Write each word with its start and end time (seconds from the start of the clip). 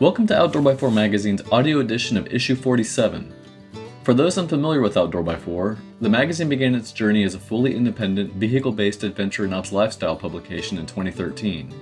Welcome 0.00 0.26
to 0.28 0.38
Outdoor 0.38 0.62
by 0.62 0.76
4 0.76 0.90
Magazine's 0.90 1.42
audio 1.52 1.80
edition 1.80 2.16
of 2.16 2.26
issue 2.28 2.56
47. 2.56 3.34
For 4.02 4.14
those 4.14 4.38
unfamiliar 4.38 4.80
with 4.80 4.96
Outdoor 4.96 5.22
by 5.22 5.36
4, 5.36 5.76
the 6.00 6.08
magazine 6.08 6.48
began 6.48 6.74
its 6.74 6.90
journey 6.90 7.22
as 7.22 7.34
a 7.34 7.38
fully 7.38 7.76
independent, 7.76 8.32
vehicle 8.32 8.72
based 8.72 9.04
adventure 9.04 9.44
and 9.44 9.54
ops 9.54 9.72
lifestyle 9.72 10.16
publication 10.16 10.78
in 10.78 10.86
2013. 10.86 11.74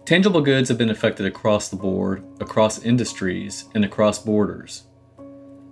Tangible 0.05 0.41
goods 0.41 0.69
have 0.69 0.77
been 0.77 0.91
affected 0.91 1.25
across 1.25 1.69
the 1.69 1.75
board, 1.75 2.23
across 2.39 2.83
industries, 2.83 3.65
and 3.73 3.83
across 3.83 4.19
borders. 4.19 4.83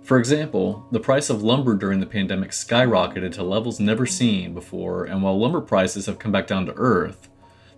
For 0.02 0.18
example, 0.18 0.88
the 0.90 0.98
price 0.98 1.30
of 1.30 1.44
lumber 1.44 1.76
during 1.76 2.00
the 2.00 2.06
pandemic 2.06 2.50
skyrocketed 2.50 3.30
to 3.34 3.44
levels 3.44 3.78
never 3.78 4.06
seen 4.06 4.54
before, 4.54 5.04
and 5.04 5.22
while 5.22 5.38
lumber 5.38 5.60
prices 5.60 6.06
have 6.06 6.18
come 6.18 6.32
back 6.32 6.48
down 6.48 6.66
to 6.66 6.74
earth, 6.74 7.28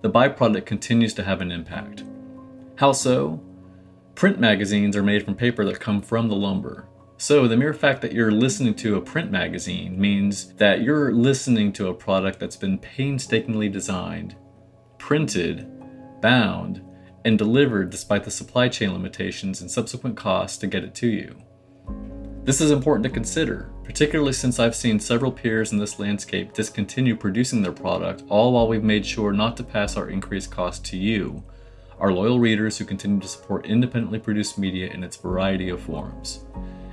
the 0.02 0.10
byproduct 0.10 0.66
continues 0.66 1.14
to 1.14 1.24
have 1.24 1.40
an 1.40 1.50
impact. 1.50 2.04
How 2.76 2.92
so? 2.92 3.40
Print 4.14 4.38
magazines 4.38 4.96
are 4.96 5.02
made 5.02 5.24
from 5.24 5.34
paper 5.34 5.64
that 5.64 5.80
come 5.80 6.00
from 6.00 6.28
the 6.28 6.36
lumber. 6.36 6.88
So, 7.18 7.48
the 7.48 7.56
mere 7.56 7.72
fact 7.72 8.02
that 8.02 8.12
you're 8.12 8.30
listening 8.30 8.74
to 8.76 8.96
a 8.96 9.00
print 9.00 9.30
magazine 9.30 9.98
means 9.98 10.52
that 10.54 10.82
you're 10.82 11.12
listening 11.12 11.72
to 11.74 11.88
a 11.88 11.94
product 11.94 12.38
that's 12.38 12.56
been 12.56 12.78
painstakingly 12.78 13.70
designed, 13.70 14.36
printed, 14.98 15.66
bound, 16.20 16.82
and 17.24 17.38
delivered 17.38 17.90
despite 17.90 18.24
the 18.24 18.30
supply 18.30 18.68
chain 18.68 18.92
limitations 18.92 19.60
and 19.60 19.70
subsequent 19.70 20.16
costs 20.16 20.58
to 20.58 20.66
get 20.66 20.84
it 20.84 20.94
to 20.96 21.08
you. 21.08 21.36
This 22.46 22.60
is 22.60 22.70
important 22.70 23.02
to 23.02 23.10
consider, 23.10 23.68
particularly 23.82 24.32
since 24.32 24.60
I've 24.60 24.76
seen 24.76 25.00
several 25.00 25.32
peers 25.32 25.72
in 25.72 25.78
this 25.78 25.98
landscape 25.98 26.52
discontinue 26.52 27.16
producing 27.16 27.60
their 27.60 27.72
product, 27.72 28.22
all 28.28 28.52
while 28.52 28.68
we've 28.68 28.84
made 28.84 29.04
sure 29.04 29.32
not 29.32 29.56
to 29.56 29.64
pass 29.64 29.96
our 29.96 30.08
increased 30.08 30.52
cost 30.52 30.84
to 30.84 30.96
you, 30.96 31.42
our 31.98 32.12
loyal 32.12 32.38
readers 32.38 32.78
who 32.78 32.84
continue 32.84 33.18
to 33.18 33.26
support 33.26 33.66
independently 33.66 34.20
produced 34.20 34.58
media 34.58 34.92
in 34.92 35.02
its 35.02 35.16
variety 35.16 35.70
of 35.70 35.80
forms. 35.80 36.44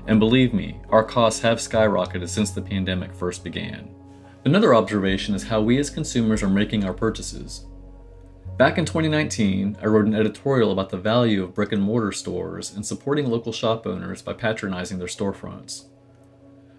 And 0.08 0.19
believe 0.19 0.56
me, 0.56 0.81
our 0.90 1.03
costs 1.03 1.42
have 1.42 1.59
skyrocketed 1.59 2.30
since 2.30 2.50
the 2.50 2.59
pandemic 2.59 3.13
first 3.13 3.44
began. 3.44 3.94
Another 4.46 4.74
observation 4.74 5.36
is 5.36 5.44
how 5.44 5.62
we 5.62 5.78
as 5.78 5.92
consumers 5.92 6.42
are 6.42 6.50
making 6.50 6.84
our 6.84 6.94
purchases. 6.94 7.68
Back 8.58 8.78
in 8.78 8.86
2019, 8.86 9.78
I 9.81 9.88
wrote 9.88 10.06
an 10.06 10.14
editorial 10.14 10.72
about 10.72 10.91
the 10.91 10.97
value 10.97 11.44
of 11.44 11.56
brick 11.56 11.72
and 11.72 11.81
mortar 11.81 12.12
stores 12.12 12.75
and 12.75 12.86
supporting 12.86 13.28
local 13.28 13.52
shop 13.52 13.88
owners 13.88 14.22
by 14.22 14.34
patronizing 14.34 15.00
their 15.00 15.08
storefronts. 15.08 15.86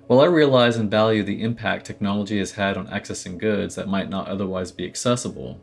While 0.07 0.21
I 0.21 0.27
realize 0.27 0.77
and 0.77 0.89
value 0.89 1.25
the 1.25 1.43
impact 1.43 1.85
technology 1.85 2.39
has 2.39 2.53
had 2.53 2.77
on 2.77 2.87
accessing 2.87 3.39
goods 3.39 3.75
that 3.75 3.89
might 3.89 4.09
not 4.09 4.29
otherwise 4.29 4.71
be 4.71 4.87
accessible, 4.87 5.61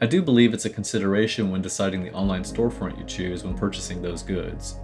I 0.00 0.06
do 0.06 0.22
believe 0.22 0.54
it's 0.54 0.64
a 0.64 0.70
consideration 0.70 1.52
when 1.52 1.62
deciding 1.62 2.02
the 2.02 2.12
online 2.12 2.42
storefront 2.42 2.98
you 2.98 3.04
choose 3.04 3.44
when 3.44 3.56
purchasing 3.56 4.02
those 4.02 4.24
goods. 4.24 4.80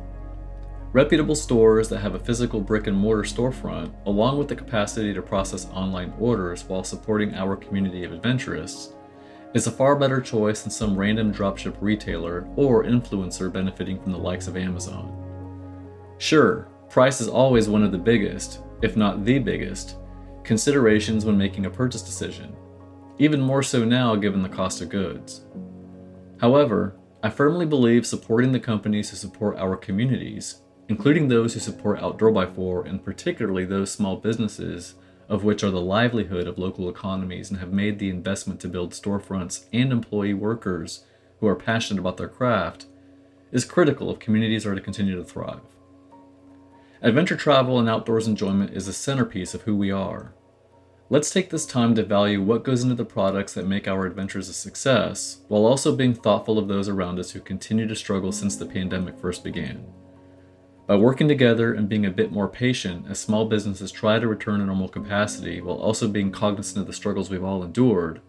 Reputable 0.92 1.34
stores 1.34 1.88
that 1.88 1.98
have 1.98 2.14
a 2.14 2.20
physical 2.20 2.60
brick 2.60 2.86
and 2.86 2.97
mortar 2.97 3.25
storefront, 3.25 3.92
along 4.06 4.38
with 4.38 4.47
the 4.47 4.54
capacity 4.54 5.12
to 5.14 5.20
process 5.20 5.66
online 5.72 6.12
orders 6.20 6.62
while 6.62 6.84
supporting 6.84 7.34
our 7.34 7.56
community 7.56 8.04
of 8.04 8.12
adventurists, 8.12 8.94
is 9.54 9.66
a 9.66 9.70
far 9.70 9.96
better 9.96 10.20
choice 10.20 10.62
than 10.62 10.70
some 10.70 10.96
random 10.96 11.32
dropship 11.32 11.76
retailer 11.80 12.46
or 12.56 12.84
influencer 12.84 13.52
benefiting 13.52 14.00
from 14.00 14.12
the 14.12 14.18
likes 14.18 14.46
of 14.46 14.56
Amazon. 14.56 15.16
Sure, 16.18 16.68
price 16.88 17.20
is 17.20 17.28
always 17.28 17.68
one 17.68 17.82
of 17.82 17.92
the 17.92 17.98
biggest, 17.98 18.60
if 18.82 18.96
not 18.96 19.24
the 19.24 19.38
biggest, 19.38 19.96
considerations 20.44 21.24
when 21.24 21.36
making 21.36 21.66
a 21.66 21.70
purchase 21.70 22.02
decision, 22.02 22.54
even 23.18 23.40
more 23.40 23.62
so 23.62 23.84
now 23.84 24.14
given 24.14 24.42
the 24.42 24.48
cost 24.48 24.80
of 24.80 24.88
goods. 24.88 25.42
However, 26.40 26.96
I 27.22 27.28
firmly 27.28 27.66
believe 27.66 28.06
supporting 28.06 28.52
the 28.52 28.60
companies 28.60 29.10
who 29.10 29.16
support 29.16 29.58
our 29.58 29.76
communities, 29.76 30.62
including 30.88 31.28
those 31.28 31.54
who 31.54 31.60
support 31.60 32.00
Outdoor 32.00 32.32
by 32.32 32.46
4 32.46 32.86
and 32.86 33.04
particularly 33.04 33.64
those 33.64 33.90
small 33.90 34.16
businesses 34.16 34.94
of 35.30 35.44
which 35.44 35.62
are 35.62 35.70
the 35.70 35.80
livelihood 35.80 36.48
of 36.48 36.58
local 36.58 36.91
economies 36.91 37.50
and 37.50 37.60
have 37.60 37.72
made 37.72 37.98
the 37.98 38.10
investment 38.10 38.60
to 38.60 38.68
build 38.68 38.92
storefronts 38.92 39.64
and 39.72 39.92
employee 39.92 40.34
workers 40.34 41.04
who 41.38 41.46
are 41.46 41.54
passionate 41.54 42.00
about 42.00 42.16
their 42.16 42.28
craft, 42.28 42.86
is 43.52 43.64
critical 43.64 44.10
if 44.10 44.18
communities 44.18 44.66
are 44.66 44.74
to 44.74 44.80
continue 44.80 45.16
to 45.16 45.24
thrive. 45.24 45.60
Adventure 47.00 47.36
travel 47.36 47.78
and 47.78 47.88
outdoors 47.88 48.26
enjoyment 48.26 48.72
is 48.72 48.86
the 48.86 48.92
centerpiece 48.92 49.54
of 49.54 49.62
who 49.62 49.76
we 49.76 49.91
are. 49.91 50.34
Let's 51.08 51.30
take 51.30 51.50
this 51.50 51.64
time 51.64 51.94
to 51.94 52.04
value 52.04 52.42
what 52.42 52.64
goes 52.64 52.82
into 52.82 52.94
the 52.97 53.04
products 53.04 53.54
that 53.54 53.66
make 53.66 53.86
our 53.86 54.06
adventures 54.06 54.48
a 54.48 54.52
success, 54.52 55.38
while 55.48 55.64
also 55.64 55.94
being 55.94 56.14
thoughtful 56.14 56.58
of 56.58 56.68
those 56.68 56.88
around 56.88 57.18
us 57.18 57.30
who 57.30 57.41
continue 57.41 57.86
to 57.86 57.97
struggle 57.97 58.32
since 58.32 58.56
the 58.56 58.66
pandemic 58.66 59.18
first 59.18 59.44
began. 59.44 59.84
By 60.90 60.96
working 60.96 61.28
together 61.28 61.72
and 61.72 61.88
being 61.88 62.04
a 62.04 62.10
bit 62.10 62.32
more 62.32 62.48
patient 62.48 63.06
as 63.08 63.20
small 63.20 63.44
businesses 63.44 63.92
try 63.92 64.18
to 64.18 64.26
return 64.26 64.59
to 64.59 64.66
normal 64.66 64.88
capacity 64.88 65.60
while 65.60 65.76
also 65.76 66.09
being 66.09 66.32
cognizant 66.32 66.80
of 66.80 66.88
the 66.88 66.92
struggles 66.92 67.30
we've 67.30 67.44
all 67.44 67.62
endured, 67.62 68.20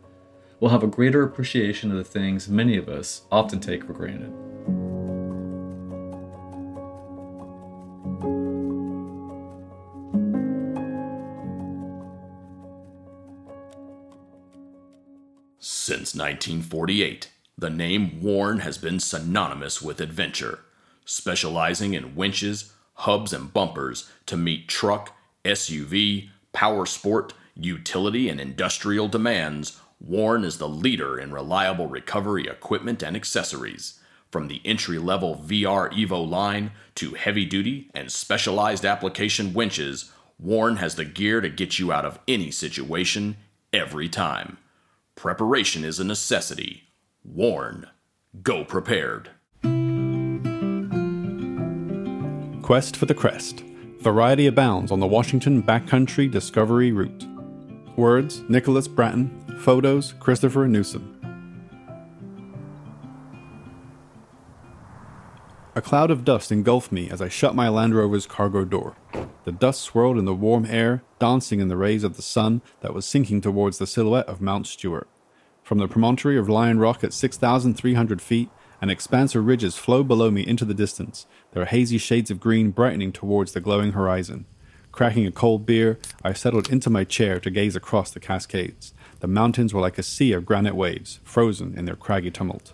we'll 0.59 0.69
have 0.69 0.83
a 0.83 0.87
greater 0.87 1.23
appreciation 1.23 1.89
of 1.89 1.97
the 1.97 2.03
things 2.03 2.47
many 2.47 2.77
of 2.77 2.87
us 2.87 3.23
often 3.31 3.59
take 3.59 3.83
for 3.83 3.93
granted. 3.93 4.31
Since 15.57 16.13
1948, 16.13 17.31
the 17.57 17.71
name 17.71 18.21
Warn 18.21 18.59
has 18.59 18.77
been 18.77 18.99
synonymous 18.99 19.81
with 19.81 19.99
adventure 19.99 20.59
specializing 21.11 21.93
in 21.93 22.15
winches, 22.15 22.73
hubs, 22.93 23.33
and 23.33 23.53
bumpers 23.53 24.09
to 24.25 24.37
meet 24.37 24.67
truck, 24.67 25.15
SUV, 25.43 26.29
power 26.53 26.85
sport, 26.85 27.33
utility, 27.55 28.29
and 28.29 28.39
industrial 28.39 29.07
demands, 29.07 29.79
Warn 29.99 30.43
is 30.43 30.57
the 30.57 30.69
leader 30.69 31.19
in 31.19 31.31
reliable 31.31 31.87
recovery 31.87 32.47
equipment 32.47 33.03
and 33.03 33.15
accessories. 33.15 33.99
From 34.31 34.47
the 34.47 34.61
entry 34.65 34.97
level 34.97 35.35
VR 35.35 35.91
Evo 35.91 36.27
line 36.27 36.71
to 36.95 37.13
heavy 37.13 37.45
duty 37.45 37.91
and 37.93 38.11
specialized 38.11 38.85
application 38.85 39.53
winches, 39.53 40.11
Warn 40.39 40.77
has 40.77 40.95
the 40.95 41.05
gear 41.05 41.41
to 41.41 41.49
get 41.49 41.77
you 41.77 41.91
out 41.91 42.05
of 42.05 42.17
any 42.27 42.49
situation, 42.49 43.37
every 43.73 44.09
time. 44.09 44.57
Preparation 45.15 45.83
is 45.83 45.99
a 45.99 46.03
necessity. 46.03 46.83
Warn. 47.23 47.87
Go 48.41 48.63
prepared. 48.63 49.29
Quest 52.71 52.95
for 52.95 53.05
the 53.05 53.13
Crest. 53.13 53.65
Variety 53.99 54.47
abounds 54.47 54.93
on 54.93 55.01
the 55.01 55.05
Washington 55.05 55.61
Backcountry 55.61 56.31
Discovery 56.31 56.93
Route. 56.93 57.27
Words 57.97 58.43
Nicholas 58.47 58.87
Bratton. 58.87 59.57
Photos 59.59 60.13
Christopher 60.21 60.69
Newsom. 60.69 61.19
A 65.75 65.81
cloud 65.81 66.11
of 66.11 66.23
dust 66.23 66.49
engulfed 66.49 66.93
me 66.93 67.09
as 67.09 67.21
I 67.21 67.27
shut 67.27 67.55
my 67.55 67.67
Land 67.67 67.93
Rover's 67.93 68.25
cargo 68.25 68.63
door. 68.63 68.95
The 69.43 69.51
dust 69.51 69.81
swirled 69.81 70.17
in 70.17 70.23
the 70.23 70.33
warm 70.33 70.65
air, 70.65 71.03
dancing 71.19 71.59
in 71.59 71.67
the 71.67 71.75
rays 71.75 72.05
of 72.05 72.15
the 72.15 72.21
sun 72.21 72.61
that 72.79 72.93
was 72.93 73.05
sinking 73.05 73.41
towards 73.41 73.79
the 73.79 73.85
silhouette 73.85 74.29
of 74.29 74.39
Mount 74.39 74.65
Stuart. 74.65 75.09
From 75.61 75.79
the 75.79 75.89
promontory 75.89 76.37
of 76.37 76.47
Lion 76.47 76.79
Rock 76.79 77.03
at 77.03 77.11
6,300 77.11 78.21
feet, 78.21 78.49
an 78.81 78.89
expanse 78.89 79.35
of 79.35 79.45
ridges 79.45 79.77
flow 79.77 80.03
below 80.03 80.31
me 80.31 80.45
into 80.45 80.65
the 80.65 80.73
distance, 80.73 81.27
their 81.51 81.65
hazy 81.65 81.99
shades 81.99 82.31
of 82.31 82.39
green 82.39 82.71
brightening 82.71 83.11
towards 83.11 83.51
the 83.51 83.61
glowing 83.61 83.91
horizon. 83.91 84.45
Cracking 84.91 85.25
a 85.25 85.31
cold 85.31 85.65
beer, 85.65 85.99
I 86.23 86.33
settled 86.33 86.69
into 86.69 86.89
my 86.89 87.03
chair 87.03 87.39
to 87.39 87.49
gaze 87.49 87.75
across 87.75 88.11
the 88.11 88.19
Cascades. 88.19 88.93
The 89.19 89.27
mountains 89.27 89.73
were 89.73 89.79
like 89.79 89.97
a 89.97 90.03
sea 90.03 90.33
of 90.33 90.45
granite 90.45 90.75
waves, 90.75 91.19
frozen 91.23 91.77
in 91.77 91.85
their 91.85 91.95
craggy 91.95 92.31
tumult. 92.31 92.73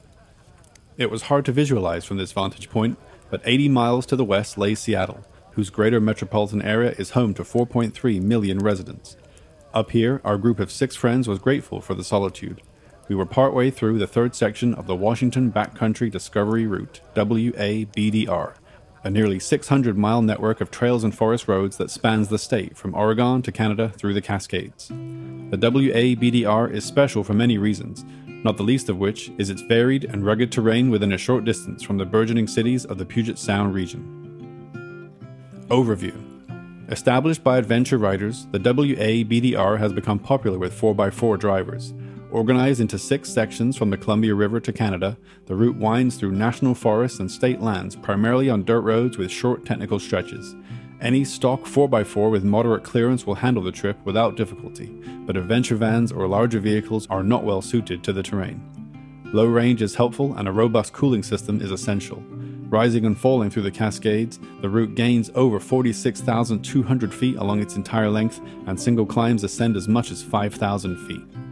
It 0.98 1.12
was 1.12 1.24
hard 1.24 1.46
to 1.46 1.52
visualize 1.52 2.06
from 2.06 2.18
this 2.18 2.32
vantage 2.32 2.70
point, 2.70 2.98
but 3.30 3.42
80 3.44 3.70
miles 3.70 4.06
to 4.08 4.16
the 4.16 4.26
west 4.26 4.58
lay 4.58 4.74
Seattle, 4.74 5.26
whose 5.52 5.70
greater 5.70 6.00
metropolitan 6.00 6.62
area 6.62 6.96
is 6.98 7.12
home 7.12 7.34
to 7.34 7.44
4.3 7.44 8.22
million 8.22 8.60
residents. 8.60 9.18
Up 9.74 9.92
here, 9.92 10.22
our 10.24 10.38
group 10.38 10.60
of 10.60 10.72
six 10.72 10.96
friends 10.96 11.28
was 11.28 11.38
grateful 11.38 11.82
for 11.82 11.94
the 11.94 12.04
solitude. 12.04 12.62
We 13.08 13.16
were 13.16 13.26
partway 13.26 13.72
through 13.72 14.00
the 14.00 14.08
third 14.08 14.36
section 14.36 14.74
of 14.74 14.86
the 14.86 14.96
Washington 14.96 15.50
Backcountry 15.52 16.12
Discovery 16.12 16.68
Route, 16.68 17.00
WABDR, 17.16 18.54
a 19.04 19.10
nearly 19.10 19.40
600 19.40 19.98
mile 19.98 20.22
network 20.22 20.60
of 20.60 20.72
trails 20.72 21.06
and 21.06 21.16
forest 21.16 21.48
roads 21.48 21.78
that 21.78 21.90
spans 21.90 22.28
the 22.28 22.38
state 22.38 22.76
from 22.76 22.94
Oregon 22.94 23.42
to 23.44 23.52
Canada 23.52 23.94
through 23.96 24.14
the 24.14 24.22
Cascades. 24.22 24.90
The 24.90 25.58
WABDR 25.58 26.70
is 26.70 26.84
special 26.84 27.24
for 27.24 27.34
many 27.34 27.58
reasons, 27.58 28.04
not 28.26 28.58
the 28.58 28.64
least 28.64 28.90
of 28.90 28.98
which 28.98 29.32
is 29.38 29.50
its 29.50 29.62
varied 29.62 30.04
and 30.04 30.26
rugged 30.26 30.52
terrain 30.52 30.90
within 30.90 31.14
a 31.14 31.18
short 31.18 31.46
distance 31.46 31.84
from 31.84 31.98
the 31.98 32.06
burgeoning 32.06 32.48
cities 32.48 32.84
of 32.84 32.98
the 32.98 33.06
Puget 33.06 33.40
Sound 33.40 33.74
region. 33.74 35.14
Overview 35.70 36.28
Established 36.90 37.44
by 37.44 37.58
adventure 37.58 37.98
riders, 37.98 38.48
the 38.52 38.60
WABDR 38.60 39.78
has 39.78 39.94
become 39.94 40.20
popular 40.20 40.58
with 40.58 40.78
4x4 40.80 41.40
drivers. 41.40 41.94
Organized 42.32 42.82
into 42.82 43.00
six 43.00 43.30
sections 43.30 43.78
from 43.78 43.90
the 43.90 43.98
Columbia 43.98 44.36
River 44.36 44.60
to 44.60 44.74
Canada, 44.74 45.18
the 45.46 45.56
route 45.56 45.78
winds 45.78 46.18
through 46.18 46.34
national 46.34 46.76
forests 46.76 47.20
and 47.20 47.32
state 47.32 47.62
lands, 47.62 47.96
primarily 47.96 48.50
on 48.50 48.66
dirt 48.66 48.82
roads 48.82 49.18
with 49.18 49.32
short 49.32 49.66
technical 49.66 49.98
stretches. 49.98 50.54
Any 51.00 51.24
stock 51.24 51.62
4x4 51.62 52.30
with 52.30 52.44
moderate 52.44 52.84
clearance 52.84 53.26
will 53.26 53.36
handle 53.36 53.64
the 53.64 53.72
trip 53.72 53.98
without 54.04 54.36
difficulty, 54.36 54.88
but 55.26 55.38
adventure 55.38 55.76
vans 55.76 56.12
or 56.12 56.28
larger 56.28 56.60
vehicles 56.60 57.08
are 57.10 57.24
not 57.24 57.46
well 57.46 57.62
suited 57.62 58.04
to 58.04 58.12
the 58.12 58.24
terrain. 58.24 58.62
Low 59.32 59.46
range 59.46 59.82
is 59.82 59.96
helpful 59.96 60.34
and 60.38 60.50
a 60.50 60.52
robust 60.52 60.92
cooling 60.92 61.24
system 61.24 61.62
is 61.62 61.72
essential. 61.72 62.22
Rising 62.70 63.06
and 63.06 63.18
falling 63.18 63.50
through 63.50 63.64
the 63.64 63.72
Cascades, 63.72 64.40
the 64.62 64.70
route 64.70 64.96
gains 64.96 65.32
over 65.36 65.62
46,200 65.62 67.14
feet 67.14 67.38
along 67.38 67.62
its 67.62 67.78
entire 67.78 68.10
length, 68.10 68.42
and 68.66 68.78
single 68.78 69.06
climbs 69.06 69.46
ascend 69.46 69.78
as 69.78 69.88
much 69.88 70.12
as 70.12 70.22
5,000 70.22 70.98
feet. 71.08 71.47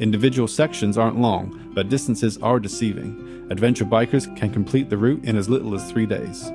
Individual 0.00 0.48
sections 0.48 0.98
aren't 0.98 1.20
long, 1.20 1.70
but 1.72 1.88
distances 1.88 2.36
are 2.38 2.58
deceiving. 2.58 3.46
Adventure 3.50 3.84
bikers 3.84 4.34
can 4.36 4.50
complete 4.50 4.90
the 4.90 4.96
route 4.96 5.24
in 5.24 5.36
as 5.36 5.48
little 5.48 5.74
as 5.74 5.88
three 5.88 6.06
days. 6.06 6.50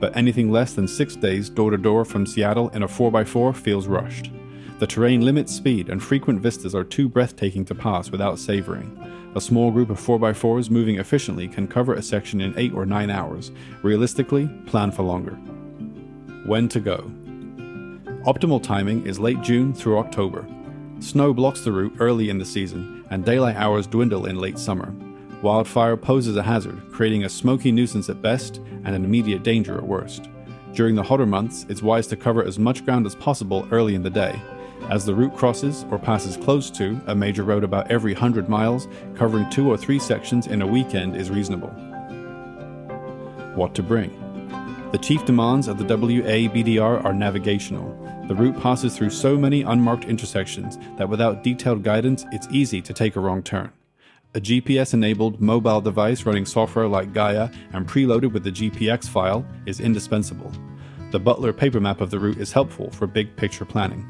But 0.00 0.16
anything 0.16 0.50
less 0.50 0.72
than 0.72 0.88
six 0.88 1.14
days 1.14 1.50
door 1.50 1.70
to 1.70 1.76
door 1.76 2.06
from 2.06 2.24
Seattle 2.24 2.70
in 2.70 2.82
a 2.82 2.88
4x4 2.88 3.54
feels 3.54 3.86
rushed. 3.86 4.30
The 4.78 4.86
terrain 4.86 5.22
limits 5.22 5.52
speed, 5.52 5.90
and 5.90 6.02
frequent 6.02 6.40
vistas 6.40 6.74
are 6.74 6.84
too 6.84 7.08
breathtaking 7.08 7.64
to 7.66 7.74
pass 7.74 8.10
without 8.10 8.38
savoring. 8.38 8.96
A 9.34 9.40
small 9.40 9.70
group 9.70 9.90
of 9.90 10.00
4x4s 10.00 10.70
moving 10.70 10.98
efficiently 10.98 11.46
can 11.46 11.68
cover 11.68 11.92
a 11.94 12.02
section 12.02 12.40
in 12.40 12.56
8 12.56 12.72
or 12.72 12.86
9 12.86 13.10
hours. 13.10 13.50
Realistically, 13.82 14.48
plan 14.66 14.92
for 14.92 15.02
longer. 15.02 15.34
When 16.46 16.68
to 16.68 16.80
go? 16.80 17.10
Optimal 18.24 18.62
timing 18.62 19.06
is 19.06 19.18
late 19.18 19.42
June 19.42 19.74
through 19.74 19.98
October. 19.98 20.46
Snow 21.00 21.32
blocks 21.32 21.60
the 21.60 21.70
route 21.70 21.94
early 22.00 22.28
in 22.28 22.38
the 22.38 22.44
season, 22.44 23.04
and 23.10 23.24
daylight 23.24 23.56
hours 23.56 23.86
dwindle 23.86 24.26
in 24.26 24.38
late 24.38 24.58
summer. 24.58 24.92
Wildfire 25.42 25.96
poses 25.96 26.36
a 26.36 26.42
hazard, 26.42 26.82
creating 26.90 27.24
a 27.24 27.28
smoky 27.28 27.70
nuisance 27.70 28.08
at 28.08 28.20
best 28.20 28.56
and 28.56 28.88
an 28.88 29.04
immediate 29.04 29.44
danger 29.44 29.78
at 29.78 29.86
worst. 29.86 30.28
During 30.72 30.96
the 30.96 31.02
hotter 31.04 31.24
months, 31.24 31.64
it's 31.68 31.82
wise 31.82 32.08
to 32.08 32.16
cover 32.16 32.44
as 32.44 32.58
much 32.58 32.84
ground 32.84 33.06
as 33.06 33.14
possible 33.14 33.66
early 33.70 33.94
in 33.94 34.02
the 34.02 34.10
day. 34.10 34.40
As 34.90 35.06
the 35.06 35.14
route 35.14 35.36
crosses 35.36 35.84
or 35.90 35.98
passes 35.98 36.36
close 36.36 36.68
to 36.72 37.00
a 37.06 37.14
major 37.14 37.44
road 37.44 37.62
about 37.62 37.90
every 37.90 38.12
100 38.12 38.48
miles, 38.48 38.88
covering 39.14 39.48
two 39.50 39.70
or 39.70 39.76
three 39.76 40.00
sections 40.00 40.48
in 40.48 40.62
a 40.62 40.66
weekend 40.66 41.16
is 41.16 41.30
reasonable. 41.30 41.70
What 43.54 43.74
to 43.76 43.84
bring? 43.84 44.27
The 44.90 44.96
chief 44.96 45.26
demands 45.26 45.68
of 45.68 45.76
the 45.76 45.84
WABDR 45.84 47.04
are 47.04 47.12
navigational. 47.12 47.94
The 48.26 48.34
route 48.34 48.58
passes 48.58 48.96
through 48.96 49.10
so 49.10 49.36
many 49.36 49.60
unmarked 49.60 50.06
intersections 50.06 50.78
that 50.96 51.10
without 51.10 51.44
detailed 51.44 51.82
guidance, 51.82 52.24
it's 52.32 52.48
easy 52.50 52.80
to 52.80 52.94
take 52.94 53.14
a 53.14 53.20
wrong 53.20 53.42
turn. 53.42 53.70
A 54.34 54.40
GPS 54.40 54.94
enabled 54.94 55.42
mobile 55.42 55.82
device 55.82 56.24
running 56.24 56.46
software 56.46 56.88
like 56.88 57.12
Gaia 57.12 57.50
and 57.74 57.86
preloaded 57.86 58.32
with 58.32 58.44
the 58.44 58.50
GPX 58.50 59.06
file 59.06 59.44
is 59.66 59.80
indispensable. 59.80 60.50
The 61.10 61.20
Butler 61.20 61.52
paper 61.52 61.80
map 61.80 62.00
of 62.00 62.10
the 62.10 62.18
route 62.18 62.38
is 62.38 62.52
helpful 62.52 62.90
for 62.90 63.06
big 63.06 63.36
picture 63.36 63.66
planning. 63.66 64.06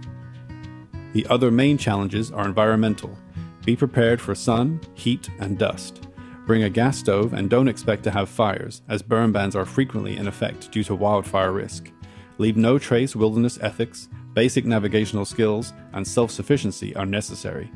The 1.12 1.26
other 1.26 1.50
main 1.50 1.76
challenges 1.76 2.30
are 2.30 2.46
environmental. 2.46 3.18
Be 3.64 3.74
prepared 3.74 4.20
for 4.20 4.36
sun, 4.36 4.80
heat, 4.94 5.28
and 5.40 5.58
dust. 5.58 6.07
Bring 6.48 6.62
a 6.62 6.70
gas 6.70 6.96
stove 6.96 7.34
and 7.34 7.50
don't 7.50 7.68
expect 7.68 8.04
to 8.04 8.10
have 8.10 8.26
fires, 8.26 8.80
as 8.88 9.02
burn 9.02 9.32
bans 9.32 9.54
are 9.54 9.66
frequently 9.66 10.16
in 10.16 10.26
effect 10.26 10.70
due 10.72 10.82
to 10.84 10.94
wildfire 10.94 11.52
risk. 11.52 11.92
Leave 12.38 12.56
no 12.56 12.78
trace 12.78 13.14
wilderness 13.14 13.58
ethics, 13.60 14.08
basic 14.32 14.64
navigational 14.64 15.26
skills, 15.26 15.74
and 15.92 16.08
self 16.08 16.30
sufficiency 16.30 16.96
are 16.96 17.04
necessary. 17.04 17.70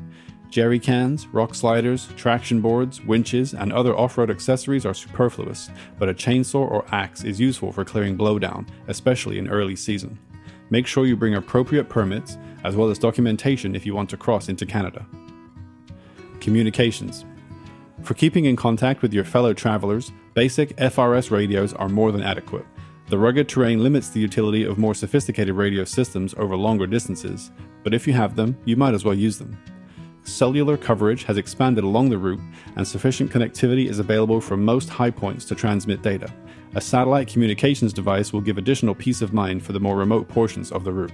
Jerry 0.49 0.79
cans, 0.79 1.27
rock 1.27 1.53
sliders, 1.53 2.09
traction 2.17 2.61
boards, 2.61 2.99
winches, 3.03 3.53
and 3.53 3.71
other 3.71 3.95
off 3.95 4.17
road 4.17 4.31
accessories 4.31 4.87
are 4.87 4.95
superfluous, 4.95 5.69
but 5.99 6.09
a 6.09 6.13
chainsaw 6.15 6.67
or 6.67 6.83
axe 6.91 7.23
is 7.23 7.39
useful 7.39 7.71
for 7.71 7.85
clearing 7.85 8.17
blowdown, 8.17 8.67
especially 8.87 9.37
in 9.37 9.49
early 9.49 9.75
season. 9.75 10.17
Make 10.71 10.87
sure 10.87 11.05
you 11.05 11.15
bring 11.15 11.35
appropriate 11.35 11.89
permits, 11.89 12.39
as 12.63 12.75
well 12.75 12.89
as 12.89 12.97
documentation 12.97 13.75
if 13.75 13.85
you 13.85 13.93
want 13.93 14.09
to 14.09 14.17
cross 14.17 14.49
into 14.49 14.65
Canada. 14.65 15.05
Communications. 16.39 17.23
For 18.03 18.15
keeping 18.15 18.43
in 18.43 18.57
contact 18.57 19.01
with 19.01 19.13
your 19.13 19.23
fellow 19.23 19.53
travelers, 19.53 20.11
basic 20.33 20.75
FRS 20.75 21.31
radios 21.31 21.73
are 21.73 21.87
more 21.87 22.11
than 22.11 22.21
adequate. 22.21 22.65
The 23.07 23.17
rugged 23.17 23.47
terrain 23.47 23.81
limits 23.81 24.09
the 24.09 24.19
utility 24.19 24.65
of 24.65 24.77
more 24.77 24.93
sophisticated 24.93 25.55
radio 25.55 25.85
systems 25.85 26.33
over 26.37 26.57
longer 26.57 26.85
distances, 26.85 27.49
but 27.81 27.93
if 27.93 28.05
you 28.05 28.11
have 28.11 28.35
them, 28.35 28.57
you 28.65 28.75
might 28.75 28.93
as 28.93 29.05
well 29.05 29.13
use 29.13 29.37
them. 29.37 29.57
Cellular 30.23 30.75
coverage 30.75 31.23
has 31.23 31.37
expanded 31.37 31.85
along 31.85 32.09
the 32.09 32.17
route, 32.17 32.41
and 32.75 32.85
sufficient 32.85 33.31
connectivity 33.31 33.89
is 33.89 33.99
available 33.99 34.41
from 34.41 34.65
most 34.65 34.89
high 34.89 35.11
points 35.11 35.45
to 35.45 35.55
transmit 35.55 36.01
data. 36.01 36.27
A 36.75 36.81
satellite 36.81 37.29
communications 37.29 37.93
device 37.93 38.33
will 38.33 38.41
give 38.41 38.57
additional 38.57 38.95
peace 38.95 39.21
of 39.21 39.31
mind 39.31 39.63
for 39.63 39.71
the 39.71 39.79
more 39.79 39.95
remote 39.95 40.27
portions 40.27 40.73
of 40.73 40.83
the 40.83 40.91
route. 40.91 41.13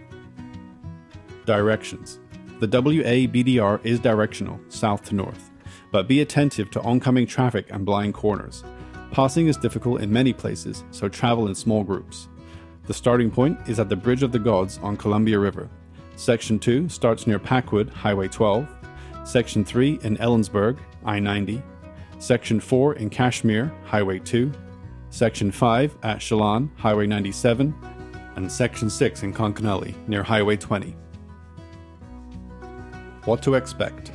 Directions 1.45 2.19
The 2.59 2.67
WABDR 2.67 3.79
is 3.85 3.99
directional, 3.99 4.59
south 4.69 5.03
to 5.05 5.15
north, 5.15 5.48
but 5.91 6.07
be 6.07 6.21
attentive 6.21 6.69
to 6.71 6.81
oncoming 6.81 7.25
traffic 7.27 7.67
and 7.69 7.85
blind 7.85 8.13
corners. 8.13 8.63
Passing 9.11 9.47
is 9.47 9.57
difficult 9.57 10.01
in 10.01 10.13
many 10.13 10.33
places, 10.33 10.83
so 10.91 11.09
travel 11.09 11.47
in 11.47 11.55
small 11.55 11.83
groups. 11.83 12.27
The 12.85 12.93
starting 12.93 13.31
point 13.31 13.59
is 13.67 13.79
at 13.79 13.89
the 13.89 13.95
Bridge 13.95 14.23
of 14.23 14.31
the 14.31 14.39
Gods 14.39 14.79
on 14.79 14.97
Columbia 14.97 15.39
River. 15.39 15.69
Section 16.15 16.59
2 16.59 16.89
starts 16.89 17.27
near 17.27 17.39
Packwood, 17.39 17.89
Highway 17.89 18.27
12, 18.27 18.67
Section 19.23 19.63
3 19.63 19.99
in 20.03 20.17
Ellensburg, 20.17 20.77
I 21.05 21.19
90, 21.19 21.61
Section 22.19 22.59
4 22.59 22.95
in 22.95 23.09
Cashmere, 23.09 23.73
Highway 23.85 24.19
2, 24.19 24.51
Section 25.09 25.51
5 25.51 25.97
at 26.03 26.19
Chelan, 26.19 26.69
Highway 26.75 27.07
97, 27.07 27.73
and 28.35 28.51
Section 28.51 28.89
6 28.89 29.23
in 29.23 29.33
Conconully, 29.33 29.95
near 30.07 30.23
Highway 30.23 30.57
20. 30.57 30.95
What 33.25 33.41
to 33.43 33.55
expect? 33.55 34.11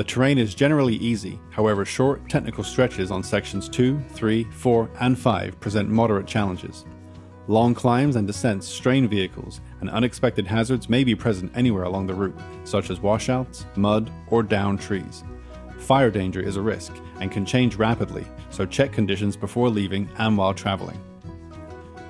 The 0.00 0.04
terrain 0.04 0.38
is 0.38 0.54
generally 0.54 0.94
easy, 0.94 1.38
however, 1.50 1.84
short 1.84 2.26
technical 2.26 2.64
stretches 2.64 3.10
on 3.10 3.22
sections 3.22 3.68
2, 3.68 4.00
3, 4.14 4.44
4, 4.44 4.90
and 4.98 5.18
5 5.18 5.60
present 5.60 5.90
moderate 5.90 6.26
challenges. 6.26 6.86
Long 7.48 7.74
climbs 7.74 8.16
and 8.16 8.26
descents 8.26 8.66
strain 8.66 9.06
vehicles, 9.06 9.60
and 9.82 9.90
unexpected 9.90 10.46
hazards 10.46 10.88
may 10.88 11.04
be 11.04 11.14
present 11.14 11.52
anywhere 11.54 11.82
along 11.82 12.06
the 12.06 12.14
route, 12.14 12.34
such 12.64 12.88
as 12.88 13.00
washouts, 13.00 13.66
mud, 13.76 14.10
or 14.28 14.42
downed 14.42 14.80
trees. 14.80 15.22
Fire 15.76 16.10
danger 16.10 16.40
is 16.40 16.56
a 16.56 16.62
risk 16.62 16.94
and 17.20 17.30
can 17.30 17.44
change 17.44 17.76
rapidly, 17.76 18.26
so 18.48 18.64
check 18.64 18.92
conditions 18.92 19.36
before 19.36 19.68
leaving 19.68 20.08
and 20.16 20.34
while 20.34 20.54
traveling. 20.54 20.98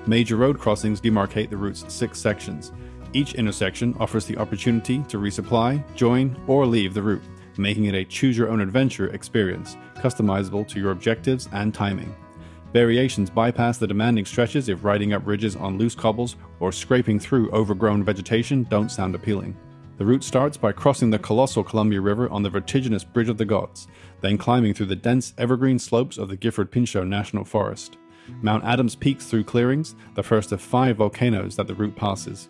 Major 0.07 0.37
road 0.37 0.57
crossings 0.57 1.01
demarcate 1.01 1.49
the 1.49 1.57
route's 1.57 1.93
six 1.93 2.21
sections. 2.21 2.71
Each 3.11 3.35
intersection 3.35 3.93
offers 3.99 4.23
the 4.23 4.37
opportunity 4.37 5.03
to 5.09 5.17
resupply, 5.17 5.83
join, 5.93 6.41
or 6.47 6.65
leave 6.65 6.93
the 6.93 7.03
route, 7.03 7.21
making 7.57 7.85
it 7.85 7.95
a 7.95 8.05
choose 8.05 8.37
your 8.37 8.49
own 8.49 8.61
adventure 8.61 9.07
experience, 9.07 9.77
customizable 9.95 10.67
to 10.67 10.79
your 10.79 10.91
objectives 10.91 11.49
and 11.51 11.73
timing. 11.73 12.15
Variations 12.73 13.29
bypass 13.29 13.77
the 13.77 13.87
demanding 13.87 14.25
stretches 14.25 14.69
if 14.69 14.83
riding 14.83 15.13
up 15.13 15.23
ridges 15.25 15.55
on 15.55 15.77
loose 15.77 15.95
cobbles 15.95 16.37
or 16.59 16.71
scraping 16.71 17.19
through 17.19 17.51
overgrown 17.51 18.03
vegetation 18.03 18.63
don't 18.63 18.89
sound 18.89 19.13
appealing. 19.13 19.57
The 19.97 20.05
route 20.05 20.23
starts 20.23 20.57
by 20.57 20.71
crossing 20.71 21.09
the 21.09 21.19
colossal 21.19 21.63
Columbia 21.63 22.01
River 22.01 22.29
on 22.29 22.43
the 22.43 22.49
vertiginous 22.49 23.03
Bridge 23.03 23.29
of 23.29 23.37
the 23.37 23.45
Gods, 23.45 23.87
then 24.21 24.37
climbing 24.37 24.73
through 24.73 24.87
the 24.87 24.95
dense 24.95 25.33
evergreen 25.37 25.77
slopes 25.77 26.17
of 26.17 26.29
the 26.29 26.37
Gifford 26.37 26.71
Pinchot 26.71 27.05
National 27.05 27.43
Forest. 27.43 27.97
Mount 28.41 28.63
Adams 28.63 28.95
peaks 28.95 29.25
through 29.25 29.43
clearings, 29.43 29.95
the 30.15 30.23
first 30.23 30.51
of 30.51 30.61
five 30.61 30.97
volcanoes 30.97 31.55
that 31.57 31.67
the 31.67 31.75
route 31.75 31.95
passes. 31.95 32.49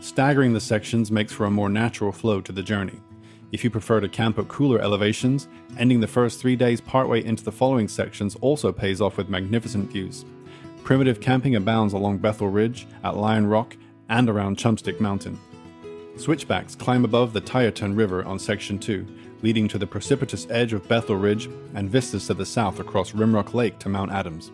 Staggering 0.00 0.52
the 0.52 0.60
sections 0.60 1.10
makes 1.10 1.32
for 1.32 1.46
a 1.46 1.50
more 1.50 1.68
natural 1.68 2.12
flow 2.12 2.40
to 2.40 2.52
the 2.52 2.62
journey. 2.62 3.00
If 3.52 3.62
you 3.62 3.68
prefer 3.68 4.00
to 4.00 4.08
camp 4.08 4.38
at 4.38 4.48
cooler 4.48 4.80
elevations, 4.80 5.46
ending 5.78 6.00
the 6.00 6.06
first 6.06 6.40
three 6.40 6.56
days 6.56 6.80
partway 6.80 7.22
into 7.22 7.44
the 7.44 7.52
following 7.52 7.86
sections 7.86 8.34
also 8.40 8.72
pays 8.72 9.02
off 9.02 9.18
with 9.18 9.28
magnificent 9.28 9.90
views. 9.90 10.24
Primitive 10.84 11.20
camping 11.20 11.54
abounds 11.54 11.92
along 11.92 12.18
Bethel 12.18 12.48
Ridge, 12.48 12.86
at 13.04 13.16
Lion 13.16 13.46
Rock, 13.46 13.76
and 14.08 14.30
around 14.30 14.56
Chumstick 14.56 15.00
Mountain. 15.00 15.38
Switchbacks 16.16 16.74
climb 16.74 17.04
above 17.04 17.34
the 17.34 17.42
Tieton 17.42 17.94
River 17.94 18.24
on 18.24 18.38
Section 18.38 18.78
2, 18.78 19.06
leading 19.42 19.68
to 19.68 19.78
the 19.78 19.86
precipitous 19.86 20.46
edge 20.48 20.72
of 20.72 20.88
Bethel 20.88 21.16
Ridge 21.16 21.50
and 21.74 21.90
vistas 21.90 22.26
to 22.28 22.34
the 22.34 22.46
south 22.46 22.80
across 22.80 23.12
Rimrock 23.12 23.52
Lake 23.52 23.78
to 23.80 23.90
Mount 23.90 24.12
Adams. 24.12 24.50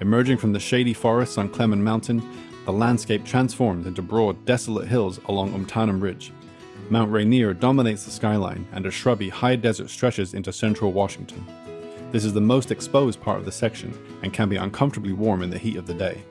Emerging 0.00 0.38
from 0.38 0.52
the 0.52 0.60
shady 0.60 0.94
forests 0.94 1.36
on 1.36 1.50
Clemans 1.50 1.82
Mountain, 1.82 2.22
the 2.64 2.72
landscape 2.72 3.26
transforms 3.26 3.86
into 3.86 4.00
broad, 4.00 4.42
desolate 4.46 4.88
hills 4.88 5.20
along 5.26 5.52
Umtanum 5.52 6.00
Ridge. 6.00 6.32
Mount 6.90 7.12
Rainier 7.12 7.52
dominates 7.52 8.04
the 8.04 8.10
skyline, 8.10 8.66
and 8.72 8.86
a 8.86 8.90
shrubby 8.90 9.28
high 9.28 9.56
desert 9.56 9.90
stretches 9.90 10.34
into 10.34 10.52
central 10.52 10.92
Washington. 10.92 11.46
This 12.10 12.24
is 12.24 12.32
the 12.32 12.40
most 12.40 12.70
exposed 12.70 13.20
part 13.20 13.38
of 13.38 13.44
the 13.44 13.52
section 13.52 13.92
and 14.22 14.32
can 14.32 14.48
be 14.48 14.56
uncomfortably 14.56 15.12
warm 15.12 15.42
in 15.42 15.50
the 15.50 15.58
heat 15.58 15.76
of 15.76 15.86
the 15.86 15.94
day. 15.94 16.22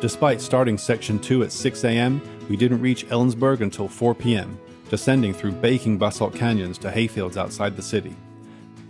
Despite 0.00 0.40
starting 0.40 0.78
Section 0.78 1.18
2 1.18 1.42
at 1.42 1.50
6 1.50 1.84
a.m., 1.84 2.22
we 2.48 2.56
didn't 2.56 2.80
reach 2.80 3.08
Ellensburg 3.08 3.60
until 3.60 3.88
4 3.88 4.14
p.m., 4.14 4.56
descending 4.88 5.34
through 5.34 5.52
baking 5.52 5.98
basalt 5.98 6.34
canyons 6.34 6.78
to 6.78 6.90
hayfields 6.90 7.36
outside 7.36 7.76
the 7.76 7.82
city. 7.82 8.14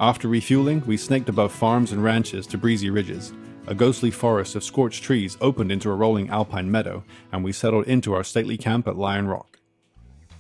After 0.01 0.29
refueling, 0.29 0.83
we 0.87 0.99
snaked 0.99 1.31
above 1.31 1.51
farms 1.51 1.93
and 1.93 2.05
ranches 2.05 2.47
to 2.49 2.59
breezy 2.59 2.91
ridges. 2.91 3.33
A 3.67 3.75
ghostly 3.75 4.11
forest 4.11 4.55
of 4.55 4.63
scorched 4.63 5.03
trees 5.03 5.39
opened 5.41 5.73
into 5.73 5.91
a 5.91 5.95
rolling 5.95 6.29
alpine 6.29 6.71
meadow, 6.71 7.03
and 7.33 7.43
we 7.43 7.53
settled 7.53 7.87
into 7.87 8.13
our 8.13 8.23
stately 8.23 8.59
camp 8.59 8.87
at 8.87 8.97
Lion 8.97 9.27
Rock. 9.27 9.58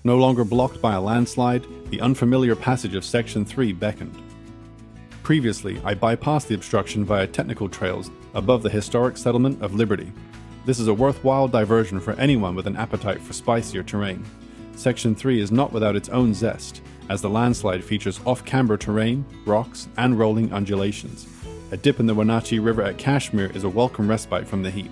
No 0.09 0.17
longer 0.17 0.43
blocked 0.43 0.81
by 0.81 0.95
a 0.95 1.01
landslide, 1.03 1.67
the 1.91 2.01
unfamiliar 2.01 2.57
passage 2.57 2.95
of 2.95 3.05
Section 3.05 3.45
3 3.45 3.75
beckoned. 3.75 4.23
Previously, 5.23 5.83
I 5.85 5.95
bypassed 5.95 6.47
the 6.47 6.55
obstruction 6.55 7.05
via 7.05 7.27
technical 7.27 7.69
trails 7.69 8.11
above 8.33 8.63
the 8.63 8.71
historic 8.71 9.19
settlement 9.19 9.61
of 9.63 9.75
Liberty. 9.75 10.11
This 10.65 10.81
is 10.81 10.89
a 10.89 10.95
worthwhile 10.95 11.47
diversion 11.47 12.01
for 12.01 12.15
anyone 12.15 12.55
with 12.55 12.67
an 12.67 12.75
appetite 12.75 13.21
for 13.21 13.35
spicier 13.35 13.83
terrain. 13.83 14.25
Section 14.77 15.15
3 15.15 15.43
is 15.43 15.53
not 15.53 15.75
without 15.75 15.95
its 15.95 16.09
own 16.09 16.33
zest, 16.33 16.81
as 17.11 17.21
the 17.21 17.29
landslide 17.29 17.85
features 17.85 18.19
off 18.25 18.43
camber 18.47 18.79
terrain, 18.79 19.27
rocks, 19.45 19.89
and 19.99 20.19
rolling 20.19 20.51
undulations. 20.55 21.27
A 21.71 21.77
dip 21.77 22.01
in 22.01 22.07
the 22.07 22.15
Wenatchee 22.15 22.61
River 22.61 22.81
at 22.81 22.97
Cashmere 22.97 23.51
is 23.55 23.65
a 23.65 23.69
welcome 23.69 24.09
respite 24.09 24.49
from 24.49 24.63
the 24.63 24.71
heat. 24.71 24.91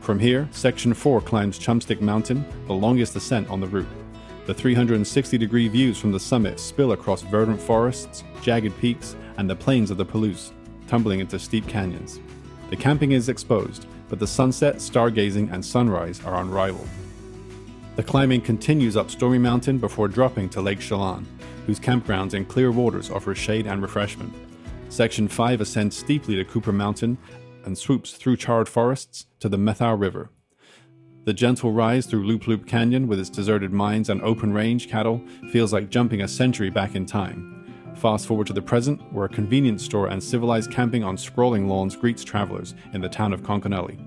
From 0.00 0.18
here, 0.18 0.48
Section 0.52 0.94
4 0.94 1.20
climbs 1.20 1.58
Chumstick 1.58 2.00
Mountain, 2.00 2.46
the 2.66 2.72
longest 2.72 3.14
ascent 3.14 3.50
on 3.50 3.60
the 3.60 3.66
route. 3.66 4.03
The 4.46 4.52
360 4.52 5.38
degree 5.38 5.68
views 5.68 5.98
from 5.98 6.12
the 6.12 6.20
summit 6.20 6.60
spill 6.60 6.92
across 6.92 7.22
verdant 7.22 7.60
forests, 7.60 8.24
jagged 8.42 8.78
peaks, 8.78 9.16
and 9.38 9.48
the 9.48 9.56
plains 9.56 9.90
of 9.90 9.96
the 9.96 10.04
Palouse, 10.04 10.52
tumbling 10.86 11.20
into 11.20 11.38
steep 11.38 11.66
canyons. 11.66 12.20
The 12.68 12.76
camping 12.76 13.12
is 13.12 13.30
exposed, 13.30 13.86
but 14.10 14.18
the 14.18 14.26
sunset, 14.26 14.76
stargazing, 14.76 15.50
and 15.50 15.64
sunrise 15.64 16.22
are 16.26 16.40
unrivaled. 16.42 16.88
The 17.96 18.02
climbing 18.02 18.42
continues 18.42 18.96
up 18.98 19.10
Stormy 19.10 19.38
Mountain 19.38 19.78
before 19.78 20.08
dropping 20.08 20.50
to 20.50 20.60
Lake 20.60 20.80
Chelan, 20.80 21.26
whose 21.66 21.80
campgrounds 21.80 22.34
and 22.34 22.46
clear 22.46 22.70
waters 22.70 23.10
offer 23.10 23.34
shade 23.34 23.66
and 23.66 23.80
refreshment. 23.80 24.34
Section 24.90 25.26
5 25.26 25.62
ascends 25.62 25.96
steeply 25.96 26.36
to 26.36 26.44
Cooper 26.44 26.72
Mountain 26.72 27.16
and 27.64 27.78
swoops 27.78 28.12
through 28.12 28.36
charred 28.36 28.68
forests 28.68 29.26
to 29.40 29.48
the 29.48 29.56
Methow 29.56 29.98
River, 29.98 30.30
the 31.24 31.32
gentle 31.32 31.72
rise 31.72 32.04
through 32.06 32.24
Loop 32.24 32.46
Loop 32.46 32.66
Canyon 32.66 33.08
with 33.08 33.18
its 33.18 33.30
deserted 33.30 33.72
mines 33.72 34.10
and 34.10 34.20
open 34.22 34.52
range 34.52 34.88
cattle 34.88 35.22
feels 35.50 35.72
like 35.72 35.88
jumping 35.88 36.20
a 36.20 36.28
century 36.28 36.68
back 36.70 36.94
in 36.94 37.06
time. 37.06 37.50
Fast 37.96 38.26
forward 38.26 38.46
to 38.48 38.52
the 38.52 38.60
present, 38.60 39.00
where 39.12 39.24
a 39.24 39.28
convenience 39.28 39.82
store 39.82 40.08
and 40.08 40.22
civilized 40.22 40.70
camping 40.70 41.02
on 41.02 41.16
sprawling 41.16 41.68
lawns 41.68 41.96
greets 41.96 42.24
travelers 42.24 42.74
in 42.92 43.00
the 43.00 43.08
town 43.08 43.32
of 43.32 43.42
Conconully. 43.42 43.98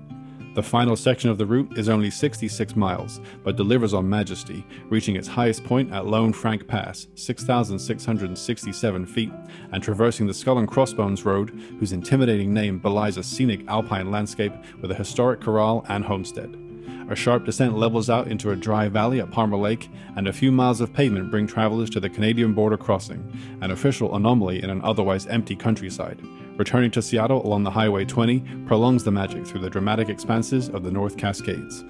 The 0.54 0.62
final 0.62 0.96
section 0.96 1.30
of 1.30 1.38
the 1.38 1.46
route 1.46 1.76
is 1.78 1.88
only 1.88 2.10
66 2.10 2.76
miles, 2.76 3.20
but 3.44 3.56
delivers 3.56 3.94
on 3.94 4.08
majesty, 4.08 4.66
reaching 4.88 5.16
its 5.16 5.28
highest 5.28 5.64
point 5.64 5.92
at 5.92 6.06
Lone 6.06 6.32
Frank 6.32 6.66
Pass, 6.66 7.06
6,667 7.14 9.06
feet, 9.06 9.32
and 9.72 9.82
traversing 9.82 10.26
the 10.26 10.34
Skull 10.34 10.58
and 10.58 10.68
Crossbones 10.68 11.24
Road, 11.24 11.50
whose 11.78 11.92
intimidating 11.92 12.52
name 12.52 12.78
belies 12.78 13.16
a 13.16 13.22
scenic 13.22 13.66
alpine 13.68 14.10
landscape 14.10 14.52
with 14.80 14.90
a 14.90 14.96
historic 14.96 15.40
corral 15.40 15.84
and 15.88 16.04
homestead. 16.04 16.67
A 17.08 17.16
sharp 17.16 17.46
descent 17.46 17.78
levels 17.78 18.10
out 18.10 18.28
into 18.28 18.50
a 18.50 18.56
dry 18.56 18.88
valley 18.88 19.20
at 19.20 19.30
Palmer 19.30 19.56
Lake, 19.56 19.88
and 20.16 20.28
a 20.28 20.32
few 20.32 20.52
miles 20.52 20.82
of 20.82 20.92
pavement 20.92 21.30
bring 21.30 21.46
travelers 21.46 21.88
to 21.90 22.00
the 22.00 22.10
Canadian 22.10 22.52
border 22.52 22.76
crossing, 22.76 23.32
an 23.62 23.70
official 23.70 24.14
anomaly 24.14 24.62
in 24.62 24.68
an 24.68 24.82
otherwise 24.82 25.26
empty 25.26 25.56
countryside. 25.56 26.20
Returning 26.58 26.90
to 26.90 27.00
Seattle 27.00 27.46
along 27.46 27.62
the 27.62 27.70
Highway 27.70 28.04
20 28.04 28.40
prolongs 28.66 29.04
the 29.04 29.10
magic 29.10 29.46
through 29.46 29.60
the 29.60 29.70
dramatic 29.70 30.10
expanses 30.10 30.68
of 30.68 30.82
the 30.82 30.90
North 30.90 31.16
Cascades. 31.16 31.80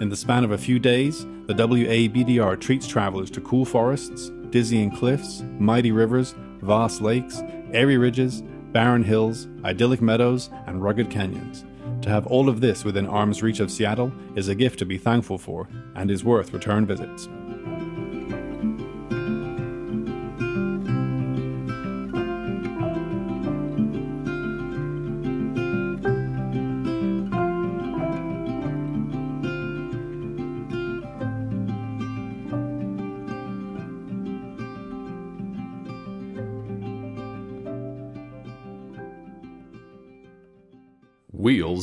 In 0.00 0.08
the 0.08 0.16
span 0.16 0.44
of 0.44 0.52
a 0.52 0.58
few 0.58 0.78
days, 0.78 1.26
the 1.46 1.54
WABDR 1.54 2.58
treats 2.60 2.86
travelers 2.86 3.30
to 3.32 3.40
cool 3.42 3.64
forests, 3.64 4.30
dizzying 4.50 4.90
cliffs, 4.90 5.42
mighty 5.58 5.92
rivers, 5.92 6.34
vast 6.62 7.02
lakes, 7.02 7.42
airy 7.72 7.98
ridges, 7.98 8.42
barren 8.76 9.02
hills, 9.02 9.48
idyllic 9.64 10.02
meadows, 10.02 10.50
and 10.66 10.82
rugged 10.82 11.08
canyons. 11.08 11.64
To 12.02 12.10
have 12.10 12.26
all 12.26 12.46
of 12.46 12.60
this 12.60 12.84
within 12.84 13.06
arm's 13.06 13.42
reach 13.42 13.58
of 13.58 13.70
Seattle 13.70 14.12
is 14.34 14.48
a 14.48 14.54
gift 14.54 14.78
to 14.80 14.84
be 14.84 14.98
thankful 14.98 15.38
for 15.38 15.66
and 15.94 16.10
is 16.10 16.22
worth 16.22 16.52
return 16.52 16.84
visits. 16.84 17.26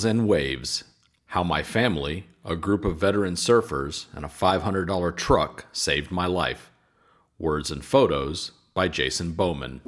Wheels 0.04 0.12
and 0.12 0.28
Waves 0.28 0.84
How 1.28 1.44
My 1.44 1.64
Family, 1.64 2.28
a 2.44 2.58
group 2.58 2.84
of 2.84 2.98
veteran 2.98 3.36
surfers, 3.36 4.08
and 4.14 4.26
a 4.26 4.28
$500 4.28 5.16
truck 5.16 5.66
saved 5.72 6.12
my 6.12 6.26
life. 6.26 6.72
Words 7.40 7.72
and 7.72 7.86
Photos 7.86 8.52
by 8.74 8.90
Jason 8.90 9.32
Bowman. 9.32 9.80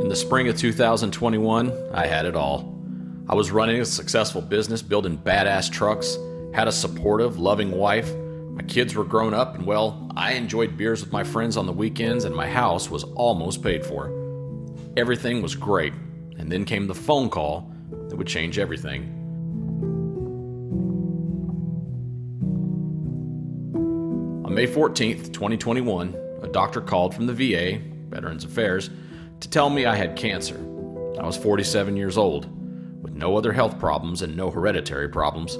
In 0.00 0.08
the 0.08 0.14
spring 0.14 0.46
of 0.46 0.56
2021, 0.56 1.72
I 1.92 2.06
had 2.06 2.24
it 2.24 2.36
all. 2.36 2.80
I 3.28 3.34
was 3.34 3.50
running 3.50 3.80
a 3.80 3.84
successful 3.84 4.42
business, 4.42 4.80
building 4.80 5.18
badass 5.18 5.72
trucks, 5.72 6.16
had 6.54 6.68
a 6.68 6.72
supportive, 6.72 7.36
loving 7.36 7.72
wife. 7.72 8.14
My 8.14 8.62
kids 8.62 8.94
were 8.94 9.02
grown 9.02 9.34
up, 9.34 9.56
and 9.56 9.66
well, 9.66 10.08
I 10.14 10.34
enjoyed 10.34 10.76
beers 10.76 11.00
with 11.00 11.10
my 11.10 11.24
friends 11.24 11.56
on 11.56 11.66
the 11.66 11.72
weekends, 11.72 12.26
and 12.26 12.36
my 12.36 12.48
house 12.48 12.88
was 12.88 13.02
almost 13.02 13.60
paid 13.60 13.84
for. 13.84 14.12
Everything 14.96 15.42
was 15.42 15.56
great, 15.56 15.94
and 16.38 16.52
then 16.52 16.64
came 16.64 16.86
the 16.86 16.94
phone 16.94 17.28
call 17.28 17.69
would 18.20 18.28
change 18.28 18.58
everything. 18.58 19.04
On 24.44 24.54
May 24.54 24.66
14th, 24.66 25.32
2021, 25.32 26.14
a 26.42 26.48
doctor 26.48 26.82
called 26.82 27.14
from 27.14 27.26
the 27.26 27.32
VA, 27.32 27.80
Veterans 28.10 28.44
Affairs, 28.44 28.90
to 29.40 29.48
tell 29.48 29.70
me 29.70 29.86
I 29.86 29.96
had 29.96 30.16
cancer. 30.16 30.56
I 31.18 31.24
was 31.24 31.38
47 31.38 31.96
years 31.96 32.18
old, 32.18 32.44
with 33.02 33.14
no 33.14 33.38
other 33.38 33.54
health 33.54 33.78
problems 33.78 34.20
and 34.20 34.36
no 34.36 34.50
hereditary 34.50 35.08
problems. 35.08 35.58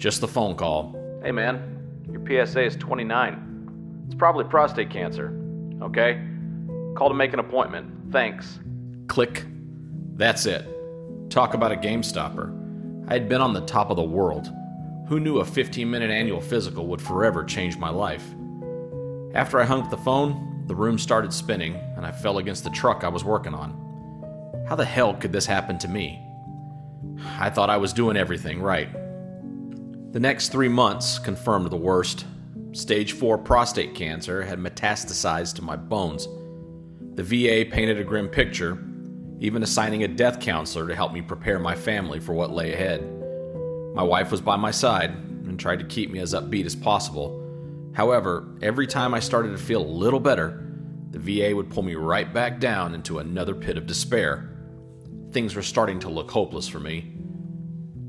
Just 0.00 0.20
the 0.20 0.28
phone 0.28 0.54
call. 0.54 0.94
Hey 1.24 1.32
man, 1.32 1.80
your 2.12 2.24
PSA 2.24 2.62
is 2.62 2.76
29. 2.76 4.04
It's 4.06 4.14
probably 4.14 4.44
prostate 4.44 4.88
cancer. 4.88 5.36
Okay? 5.82 6.24
Call 6.96 7.08
to 7.08 7.14
make 7.14 7.32
an 7.32 7.40
appointment. 7.40 8.12
Thanks. 8.12 8.60
Click. 9.08 9.46
That's 10.14 10.46
it. 10.46 10.77
Talk 11.30 11.52
about 11.52 11.72
a 11.72 11.76
game 11.76 12.02
stopper. 12.02 12.54
I 13.06 13.12
had 13.12 13.28
been 13.28 13.42
on 13.42 13.52
the 13.52 13.60
top 13.60 13.90
of 13.90 13.96
the 13.96 14.02
world. 14.02 14.50
Who 15.08 15.20
knew 15.20 15.38
a 15.38 15.44
15 15.44 15.90
minute 15.90 16.10
annual 16.10 16.40
physical 16.40 16.86
would 16.86 17.02
forever 17.02 17.44
change 17.44 17.76
my 17.76 17.90
life? 17.90 18.24
After 19.34 19.60
I 19.60 19.64
hung 19.64 19.82
up 19.82 19.90
the 19.90 19.98
phone, 19.98 20.64
the 20.66 20.74
room 20.74 20.98
started 20.98 21.32
spinning 21.32 21.76
and 21.96 22.06
I 22.06 22.12
fell 22.12 22.38
against 22.38 22.64
the 22.64 22.70
truck 22.70 23.04
I 23.04 23.08
was 23.08 23.24
working 23.24 23.54
on. 23.54 24.64
How 24.66 24.74
the 24.74 24.84
hell 24.84 25.14
could 25.14 25.32
this 25.32 25.46
happen 25.46 25.78
to 25.78 25.88
me? 25.88 26.22
I 27.38 27.50
thought 27.50 27.70
I 27.70 27.76
was 27.76 27.92
doing 27.92 28.16
everything 28.16 28.60
right. 28.60 28.90
The 30.12 30.20
next 30.20 30.48
three 30.48 30.68
months 30.68 31.18
confirmed 31.18 31.70
the 31.70 31.76
worst. 31.76 32.24
Stage 32.72 33.12
4 33.12 33.36
prostate 33.38 33.94
cancer 33.94 34.42
had 34.42 34.58
metastasized 34.58 35.54
to 35.56 35.62
my 35.62 35.76
bones. 35.76 36.26
The 37.14 37.22
VA 37.22 37.70
painted 37.70 37.98
a 37.98 38.04
grim 38.04 38.28
picture, 38.28 38.78
even 39.40 39.62
assigning 39.62 40.02
a 40.02 40.08
death 40.08 40.40
counselor 40.40 40.88
to 40.88 40.96
help 40.96 41.12
me 41.12 41.22
prepare 41.22 41.58
my 41.58 41.74
family 41.74 42.20
for 42.20 42.32
what 42.32 42.50
lay 42.50 42.72
ahead. 42.72 43.02
My 43.94 44.02
wife 44.02 44.30
was 44.30 44.40
by 44.40 44.56
my 44.56 44.70
side 44.70 45.10
and 45.10 45.58
tried 45.58 45.78
to 45.78 45.84
keep 45.84 46.10
me 46.10 46.18
as 46.18 46.34
upbeat 46.34 46.66
as 46.66 46.76
possible. 46.76 47.44
However, 47.94 48.46
every 48.62 48.86
time 48.86 49.14
I 49.14 49.20
started 49.20 49.50
to 49.50 49.58
feel 49.58 49.82
a 49.82 49.86
little 49.86 50.20
better, 50.20 50.64
the 51.10 51.18
VA 51.18 51.54
would 51.54 51.70
pull 51.70 51.82
me 51.82 51.94
right 51.94 52.32
back 52.32 52.60
down 52.60 52.94
into 52.94 53.18
another 53.18 53.54
pit 53.54 53.78
of 53.78 53.86
despair. 53.86 54.50
Things 55.32 55.54
were 55.54 55.62
starting 55.62 56.00
to 56.00 56.08
look 56.08 56.30
hopeless 56.30 56.68
for 56.68 56.80
me. 56.80 57.12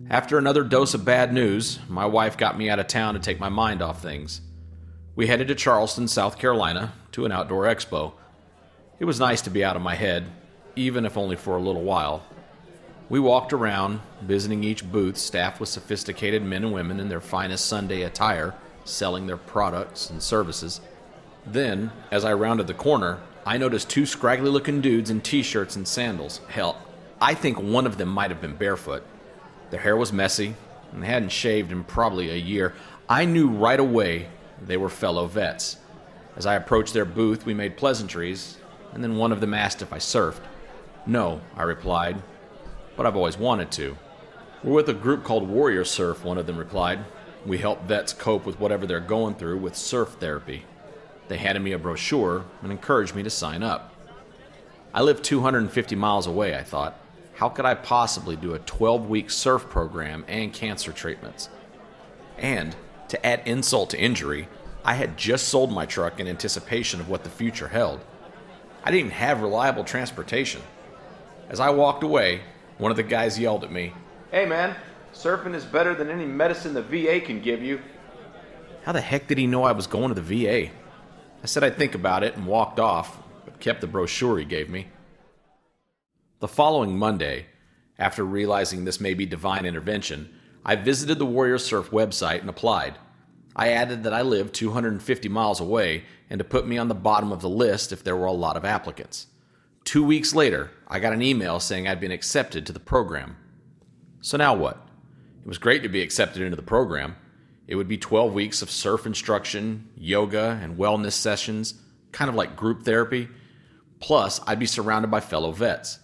After 0.10 0.38
another 0.38 0.64
dose 0.64 0.94
of 0.94 1.06
bad 1.06 1.32
news, 1.32 1.80
my 1.88 2.06
wife 2.06 2.38
got 2.38 2.58
me 2.58 2.70
out 2.70 2.80
of 2.80 2.88
town 2.88 3.14
to 3.14 3.20
take 3.20 3.40
my 3.40 3.50
mind 3.50 3.82
off 3.82 4.02
things. 4.02 4.42
We 5.16 5.28
headed 5.28 5.48
to 5.50 5.56
Charleston, 5.56 6.08
South 6.08 6.40
Carolina, 6.40 6.94
to 7.12 7.26
an 7.26 7.32
outdoor 7.32 7.66
expo. 7.66 8.14
It 9.00 9.06
was 9.06 9.20
nice 9.20 9.42
to 9.44 9.50
be 9.50 9.64
out 9.64 9.76
of 9.76 9.82
my 9.82 9.96
head, 9.96 10.26
even 10.76 11.06
if 11.06 11.18
only 11.18 11.36
for 11.36 11.56
a 11.56 11.62
little 11.62 11.84
while. 11.84 12.24
We 13.10 13.20
walked 13.20 13.54
around, 13.54 14.02
visiting 14.22 14.64
each 14.64 14.90
booth 14.92 15.18
staffed 15.18 15.60
with 15.60 15.70
sophisticated 15.70 16.44
men 16.44 16.64
and 16.64 16.74
women 16.74 17.00
in 17.00 17.10
their 17.10 17.22
finest 17.22 17.66
Sunday 17.66 18.04
attire, 18.04 18.54
selling 18.86 19.26
their 19.26 19.38
products 19.38 20.10
and 20.10 20.22
services. 20.22 20.80
Then, 21.46 21.92
as 22.12 22.24
I 22.24 22.34
rounded 22.34 22.68
the 22.68 22.74
corner, 22.74 23.20
I 23.46 23.58
noticed 23.58 23.90
two 23.90 24.06
scraggly 24.06 24.50
looking 24.50 24.82
dudes 24.82 25.10
in 25.10 25.22
t 25.22 25.42
shirts 25.42 25.76
and 25.76 25.88
sandals. 25.88 26.42
Hell, 26.50 26.78
I 27.20 27.34
think 27.34 27.60
one 27.60 27.88
of 27.88 27.98
them 27.98 28.10
might 28.10 28.30
have 28.30 28.42
been 28.42 28.56
barefoot. 28.56 29.04
Their 29.72 29.80
hair 29.80 29.98
was 29.98 30.14
messy, 30.14 30.56
and 30.92 31.02
they 31.02 31.08
hadn't 31.08 31.32
shaved 31.32 31.72
in 31.72 31.84
probably 31.84 32.30
a 32.30 32.36
year. 32.36 32.74
I 33.08 33.26
knew 33.26 33.50
right 33.50 33.80
away 33.80 34.28
they 34.62 34.78
were 34.78 34.90
fellow 34.90 35.26
vets. 35.26 35.78
As 36.36 36.46
I 36.46 36.56
approached 36.56 36.94
their 36.94 37.06
booth, 37.06 37.46
we 37.46 37.54
made 37.54 37.76
pleasantries, 37.78 38.58
and 38.94 39.04
then 39.04 39.18
one 39.18 39.32
of 39.32 39.42
them 39.42 39.54
asked 39.54 39.82
if 39.82 39.92
I 39.92 39.98
surfed. 39.98 40.42
No, 41.10 41.42
I 41.56 41.64
replied, 41.64 42.22
but 42.96 43.08
I've 43.08 43.16
always 43.16 43.36
wanted 43.36 43.72
to. 43.72 43.98
We're 44.64 44.76
with 44.76 44.90
a 44.90 44.94
group 44.94 45.24
called 45.24 45.50
Warrior 45.50 45.84
Surf, 45.84 46.24
one 46.24 46.38
of 46.38 46.46
them 46.46 46.56
replied. 46.56 47.00
We 47.48 47.58
help 47.58 47.82
vets 47.86 48.14
cope 48.14 48.46
with 48.46 48.60
whatever 48.60 48.86
they're 48.86 49.00
going 49.00 49.34
through 49.34 49.58
with 49.58 49.76
surf 49.76 50.18
therapy. 50.20 50.66
They 51.28 51.38
handed 51.38 51.62
me 51.62 51.72
a 51.72 51.80
brochure 51.80 52.46
and 52.62 52.72
encouraged 52.72 53.16
me 53.16 53.24
to 53.24 53.30
sign 53.32 53.64
up. 53.64 53.92
I 54.94 55.02
live 55.02 55.24
250 55.24 55.96
miles 55.96 56.28
away, 56.28 56.56
I 56.56 56.62
thought. 56.62 57.00
How 57.34 57.50
could 57.50 57.66
I 57.66 57.74
possibly 57.74 58.36
do 58.36 58.54
a 58.54 58.60
12 58.60 59.10
week 59.10 59.32
surf 59.32 59.68
program 59.68 60.24
and 60.28 60.54
cancer 60.54 60.92
treatments? 60.92 61.50
And, 62.38 62.76
to 63.08 63.26
add 63.26 63.42
insult 63.48 63.90
to 63.90 64.00
injury, 64.00 64.48
I 64.86 64.94
had 64.94 65.18
just 65.18 65.48
sold 65.48 65.72
my 65.72 65.88
truck 65.88 66.20
in 66.20 66.28
anticipation 66.28 67.00
of 67.00 67.10
what 67.10 67.24
the 67.24 67.32
future 67.32 67.70
held. 67.70 68.00
I 68.84 68.92
didn't 68.92 69.14
have 69.14 69.42
reliable 69.42 69.84
transportation. 69.84 70.62
As 71.50 71.60
I 71.60 71.72
walked 71.72 72.04
away, 72.04 72.42
one 72.78 72.92
of 72.92 72.98
the 72.98 73.04
guys 73.04 73.40
yelled 73.40 73.64
at 73.64 73.72
me, 73.72 73.92
Hey 74.30 74.46
man, 74.46 74.76
surfing 75.12 75.56
is 75.56 75.66
better 75.66 75.96
than 75.96 76.12
any 76.12 76.26
medicine 76.26 76.76
the 76.76 76.84
VA 76.84 77.20
can 77.20 77.42
give 77.42 77.64
you. 77.64 77.82
How 78.84 78.92
the 78.92 79.02
heck 79.02 79.28
did 79.28 79.40
he 79.40 79.48
know 79.48 79.64
I 79.64 79.72
was 79.72 79.88
going 79.88 80.14
to 80.14 80.22
the 80.22 80.46
VA? 80.46 80.72
I 81.42 81.46
said 81.48 81.64
I'd 81.64 81.78
think 81.78 81.96
about 81.96 82.24
it 82.24 82.36
and 82.36 82.46
walked 82.46 82.80
off, 82.80 83.18
but 83.46 83.60
kept 83.60 83.82
the 83.82 83.88
brochure 83.88 84.38
he 84.38 84.46
gave 84.46 84.70
me. 84.70 84.90
The 86.40 86.48
following 86.48 86.98
Monday, 86.98 87.48
after 87.98 88.24
realizing 88.24 88.86
this 88.86 89.02
may 89.02 89.16
be 89.16 89.26
divine 89.26 89.66
intervention, 89.66 90.30
I 90.64 90.76
visited 90.76 91.18
the 91.18 91.26
Warrior 91.26 91.58
Surf 91.58 91.90
website 91.90 92.42
and 92.42 92.50
applied. 92.50 92.96
I 93.56 93.70
added 93.70 94.04
that 94.04 94.14
I 94.14 94.22
lived 94.22 94.54
250 94.54 95.28
miles 95.30 95.60
away 95.60 96.04
and 96.30 96.38
to 96.38 96.44
put 96.44 96.68
me 96.68 96.78
on 96.78 96.90
the 96.90 96.96
bottom 96.96 97.32
of 97.32 97.42
the 97.42 97.50
list 97.50 97.92
if 97.92 98.04
there 98.04 98.16
were 98.16 98.28
a 98.28 98.32
lot 98.32 98.56
of 98.56 98.64
applicants. 98.64 99.26
Two 99.90 100.04
weeks 100.04 100.36
later, 100.36 100.70
I 100.88 101.00
got 101.00 101.14
an 101.14 101.24
email 101.24 101.60
saying 101.60 101.88
I'd 101.88 102.00
been 102.00 102.12
accepted 102.12 102.64
to 102.68 102.72
the 102.72 102.80
program. 102.80 103.36
So 104.22 104.38
now 104.38 104.54
what? 104.54 104.88
It 105.42 105.48
was 105.48 105.58
great 105.58 105.82
to 105.82 105.90
be 105.90 106.04
accepted 106.04 106.44
into 106.44 106.56
the 106.56 106.62
program. 106.62 107.16
It 107.66 107.74
would 107.74 107.88
be 107.88 107.98
12 107.98 108.32
weeks 108.32 108.62
of 108.62 108.70
surf 108.70 109.08
instruction, 109.08 109.90
yoga, 109.98 110.60
and 110.62 110.78
wellness 110.78 111.14
sessions, 111.14 111.74
kind 112.12 112.30
of 112.30 112.36
like 112.36 112.56
group 112.56 112.84
therapy. 112.84 113.30
Plus, 114.00 114.40
I'd 114.46 114.60
be 114.60 114.68
surrounded 114.68 115.10
by 115.10 115.22
fellow 115.22 115.52
vets. 115.52 115.98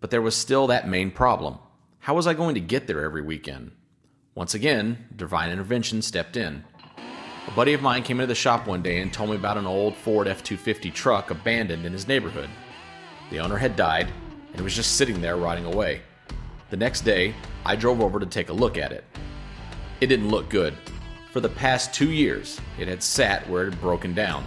But 0.00 0.10
there 0.10 0.22
was 0.22 0.34
still 0.34 0.68
that 0.68 0.88
main 0.88 1.10
problem. 1.10 1.58
How 1.98 2.14
was 2.14 2.26
I 2.26 2.32
going 2.32 2.54
to 2.54 2.60
get 2.62 2.86
there 2.86 3.04
every 3.04 3.20
weekend? 3.20 3.72
Once 4.34 4.54
again, 4.54 5.08
divine 5.14 5.50
intervention 5.50 6.00
stepped 6.00 6.38
in. 6.38 6.64
A 7.48 7.50
buddy 7.50 7.74
of 7.74 7.82
mine 7.82 8.02
came 8.02 8.18
into 8.18 8.28
the 8.28 8.34
shop 8.34 8.66
one 8.66 8.80
day 8.80 9.02
and 9.02 9.12
told 9.12 9.28
me 9.28 9.36
about 9.36 9.58
an 9.58 9.66
old 9.66 9.94
Ford 9.94 10.26
F 10.26 10.42
250 10.42 10.90
truck 10.90 11.30
abandoned 11.30 11.84
in 11.84 11.92
his 11.92 12.08
neighborhood. 12.08 12.48
The 13.30 13.40
owner 13.40 13.56
had 13.56 13.76
died, 13.76 14.08
and 14.50 14.60
it 14.60 14.62
was 14.62 14.74
just 14.74 14.96
sitting 14.96 15.20
there 15.20 15.36
rotting 15.36 15.64
away. 15.64 16.02
The 16.70 16.76
next 16.76 17.02
day, 17.02 17.34
I 17.64 17.76
drove 17.76 18.00
over 18.00 18.20
to 18.20 18.26
take 18.26 18.48
a 18.48 18.52
look 18.52 18.78
at 18.78 18.92
it. 18.92 19.04
It 20.00 20.06
didn't 20.06 20.28
look 20.28 20.48
good. 20.48 20.74
For 21.32 21.40
the 21.40 21.48
past 21.48 21.92
two 21.92 22.10
years, 22.10 22.60
it 22.78 22.88
had 22.88 23.02
sat 23.02 23.48
where 23.48 23.66
it 23.66 23.70
had 23.70 23.80
broken 23.80 24.14
down. 24.14 24.44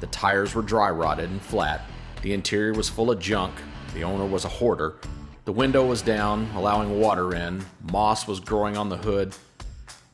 The 0.00 0.06
tires 0.08 0.54
were 0.54 0.62
dry 0.62 0.90
rotted 0.90 1.30
and 1.30 1.42
flat, 1.42 1.82
the 2.22 2.32
interior 2.32 2.72
was 2.72 2.88
full 2.88 3.10
of 3.10 3.18
junk, 3.18 3.54
the 3.94 4.04
owner 4.04 4.26
was 4.26 4.44
a 4.44 4.48
hoarder, 4.48 4.96
the 5.44 5.52
window 5.52 5.86
was 5.86 6.02
down, 6.02 6.50
allowing 6.54 7.00
water 7.00 7.34
in, 7.34 7.64
moss 7.90 8.28
was 8.28 8.38
growing 8.38 8.76
on 8.76 8.88
the 8.88 8.98
hood. 8.98 9.34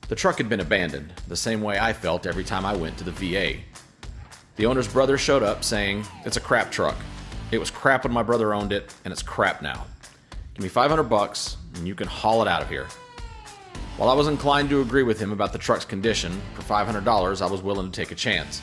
The 0.08 0.14
truck 0.14 0.38
had 0.38 0.48
been 0.48 0.60
abandoned, 0.60 1.12
the 1.26 1.36
same 1.36 1.60
way 1.60 1.78
I 1.78 1.92
felt 1.92 2.26
every 2.26 2.44
time 2.44 2.64
I 2.64 2.76
went 2.76 2.96
to 2.98 3.04
the 3.04 3.10
VA. 3.10 3.60
The 4.56 4.66
owner's 4.66 4.86
brother 4.86 5.18
showed 5.18 5.42
up 5.42 5.64
saying, 5.64 6.04
It's 6.24 6.36
a 6.36 6.40
crap 6.40 6.70
truck. 6.70 6.96
It 7.54 7.60
was 7.60 7.70
crap 7.70 8.02
when 8.02 8.12
my 8.12 8.24
brother 8.24 8.52
owned 8.52 8.72
it, 8.72 8.92
and 9.04 9.12
it's 9.12 9.22
crap 9.22 9.62
now. 9.62 9.86
Give 10.54 10.64
me 10.64 10.68
500 10.68 11.04
bucks, 11.04 11.56
and 11.74 11.86
you 11.86 11.94
can 11.94 12.08
haul 12.08 12.42
it 12.42 12.48
out 12.48 12.62
of 12.62 12.68
here. 12.68 12.86
While 13.96 14.08
I 14.08 14.14
was 14.14 14.26
inclined 14.26 14.70
to 14.70 14.80
agree 14.80 15.04
with 15.04 15.20
him 15.20 15.30
about 15.30 15.52
the 15.52 15.58
truck's 15.58 15.84
condition, 15.84 16.42
for 16.54 16.62
$500 16.62 17.40
I 17.40 17.46
was 17.46 17.62
willing 17.62 17.90
to 17.90 17.92
take 17.92 18.10
a 18.10 18.16
chance. 18.16 18.60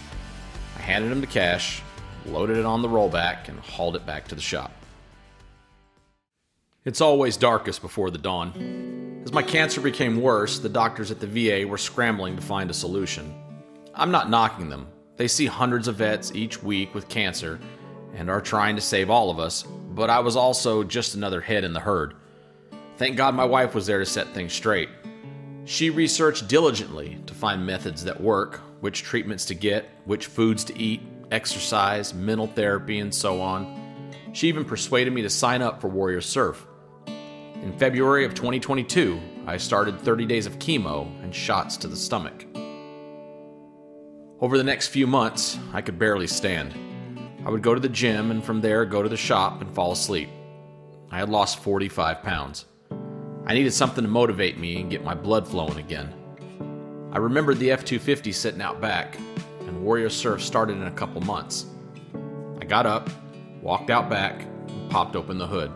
I 0.76 0.82
handed 0.82 1.10
him 1.10 1.22
the 1.22 1.28
cash, 1.28 1.82
loaded 2.26 2.58
it 2.58 2.66
on 2.66 2.82
the 2.82 2.90
rollback, 2.90 3.48
and 3.48 3.58
hauled 3.60 3.96
it 3.96 4.06
back 4.06 4.28
to 4.28 4.36
the 4.36 4.42
shop. 4.42 4.74
It's 6.84 7.00
always 7.00 7.38
darkest 7.38 7.82
before 7.82 8.12
the 8.12 8.18
dawn. 8.18 9.22
As 9.24 9.32
my 9.32 9.44
cancer 9.44 9.80
became 9.80 10.22
worse, 10.22 10.60
the 10.60 10.68
doctors 10.68 11.12
at 11.12 11.22
the 11.22 11.28
VA 11.28 11.66
were 11.66 11.78
scrambling 11.78 12.36
to 12.36 12.42
find 12.42 12.70
a 12.70 12.74
solution. 12.74 13.34
I'm 13.96 14.12
not 14.12 14.30
knocking 14.30 14.68
them. 14.68 14.88
They 15.16 15.30
see 15.30 15.46
hundreds 15.46 15.88
of 15.88 15.96
vets 15.96 16.34
each 16.34 16.62
week 16.62 16.94
with 16.94 17.08
cancer, 17.08 17.60
and 18.16 18.30
are 18.30 18.42
trying 18.42 18.76
to 18.76 18.82
save 18.82 19.10
all 19.10 19.30
of 19.30 19.40
us, 19.40 19.64
but 19.64 20.10
I 20.10 20.20
was 20.20 20.36
also 20.36 20.84
just 20.84 21.16
another 21.16 21.42
head 21.42 21.64
in 21.64 21.74
the 21.74 21.80
herd. 21.80 22.16
Thank 22.98 23.18
God 23.18 23.36
my 23.36 23.46
wife 23.46 23.74
was 23.74 23.88
there 23.88 24.00
to 24.00 24.06
set 24.06 24.28
things 24.30 24.54
straight. 24.54 24.90
She 25.66 25.90
researched 25.90 26.48
diligently 26.48 27.20
to 27.26 27.34
find 27.34 27.66
methods 27.66 28.04
that 28.04 28.20
work, 28.20 28.62
which 28.80 29.04
treatments 29.04 29.46
to 29.46 29.56
get, 29.56 29.90
which 30.06 30.26
foods 30.26 30.64
to 30.66 30.78
eat, 30.78 31.02
exercise, 31.32 32.14
mental 32.14 32.48
therapy, 32.48 33.00
and 33.00 33.14
so 33.14 33.42
on. 33.42 34.12
She 34.34 34.48
even 34.48 34.66
persuaded 34.66 35.14
me 35.14 35.22
to 35.22 35.30
sign 35.30 35.62
up 35.62 35.82
for 35.82 35.88
Warrior 35.88 36.22
Surf. 36.22 36.66
In 37.08 37.74
February 37.78 38.26
of 38.26 38.34
2022, 38.34 39.20
I 39.46 39.58
started 39.58 40.00
30 40.00 40.26
days 40.26 40.46
of 40.46 40.60
chemo 40.60 41.06
and 41.24 41.34
shots 41.34 41.78
to 41.78 41.88
the 41.88 41.96
stomach. 41.96 42.46
Over 44.40 44.58
the 44.58 44.64
next 44.64 44.88
few 44.88 45.06
months, 45.06 45.60
I 45.72 45.82
could 45.82 46.00
barely 46.00 46.28
stand. 46.28 46.74
I 47.44 47.50
would 47.50 47.64
go 47.64 47.74
to 47.74 47.80
the 47.80 47.90
gym 47.90 48.30
and 48.30 48.44
from 48.44 48.62
there 48.62 48.86
go 48.86 49.02
to 49.02 49.10
the 49.10 49.18
shop 49.18 49.62
and 49.62 49.74
fall 49.74 49.92
asleep. 49.92 50.30
I 51.10 51.18
had 51.18 51.30
lost 51.30 51.60
45 51.60 52.22
pounds. 52.22 52.66
I 53.48 53.56
needed 53.56 53.74
something 53.74 54.04
to 54.04 54.10
motivate 54.10 54.60
me 54.60 54.80
and 54.80 54.92
get 54.92 55.04
my 55.04 55.16
blood 55.16 55.48
flowing 55.48 55.78
again. 55.78 56.14
I 57.12 57.18
remembered 57.18 57.58
the 57.58 57.72
F 57.72 57.84
250 57.84 58.32
sitting 58.32 58.62
out 58.62 58.80
back, 58.80 59.18
and 59.62 59.84
Warrior 59.84 60.10
Surf 60.10 60.44
started 60.44 60.78
in 60.78 60.84
a 60.84 60.92
couple 60.92 61.20
months. 61.22 61.66
I 62.62 62.66
got 62.66 62.86
up, 62.86 63.10
walked 63.62 63.90
out 63.90 64.08
back, 64.08 64.44
and 64.68 64.90
popped 64.92 65.16
open 65.16 65.40
the 65.40 65.48
hood. 65.48 65.72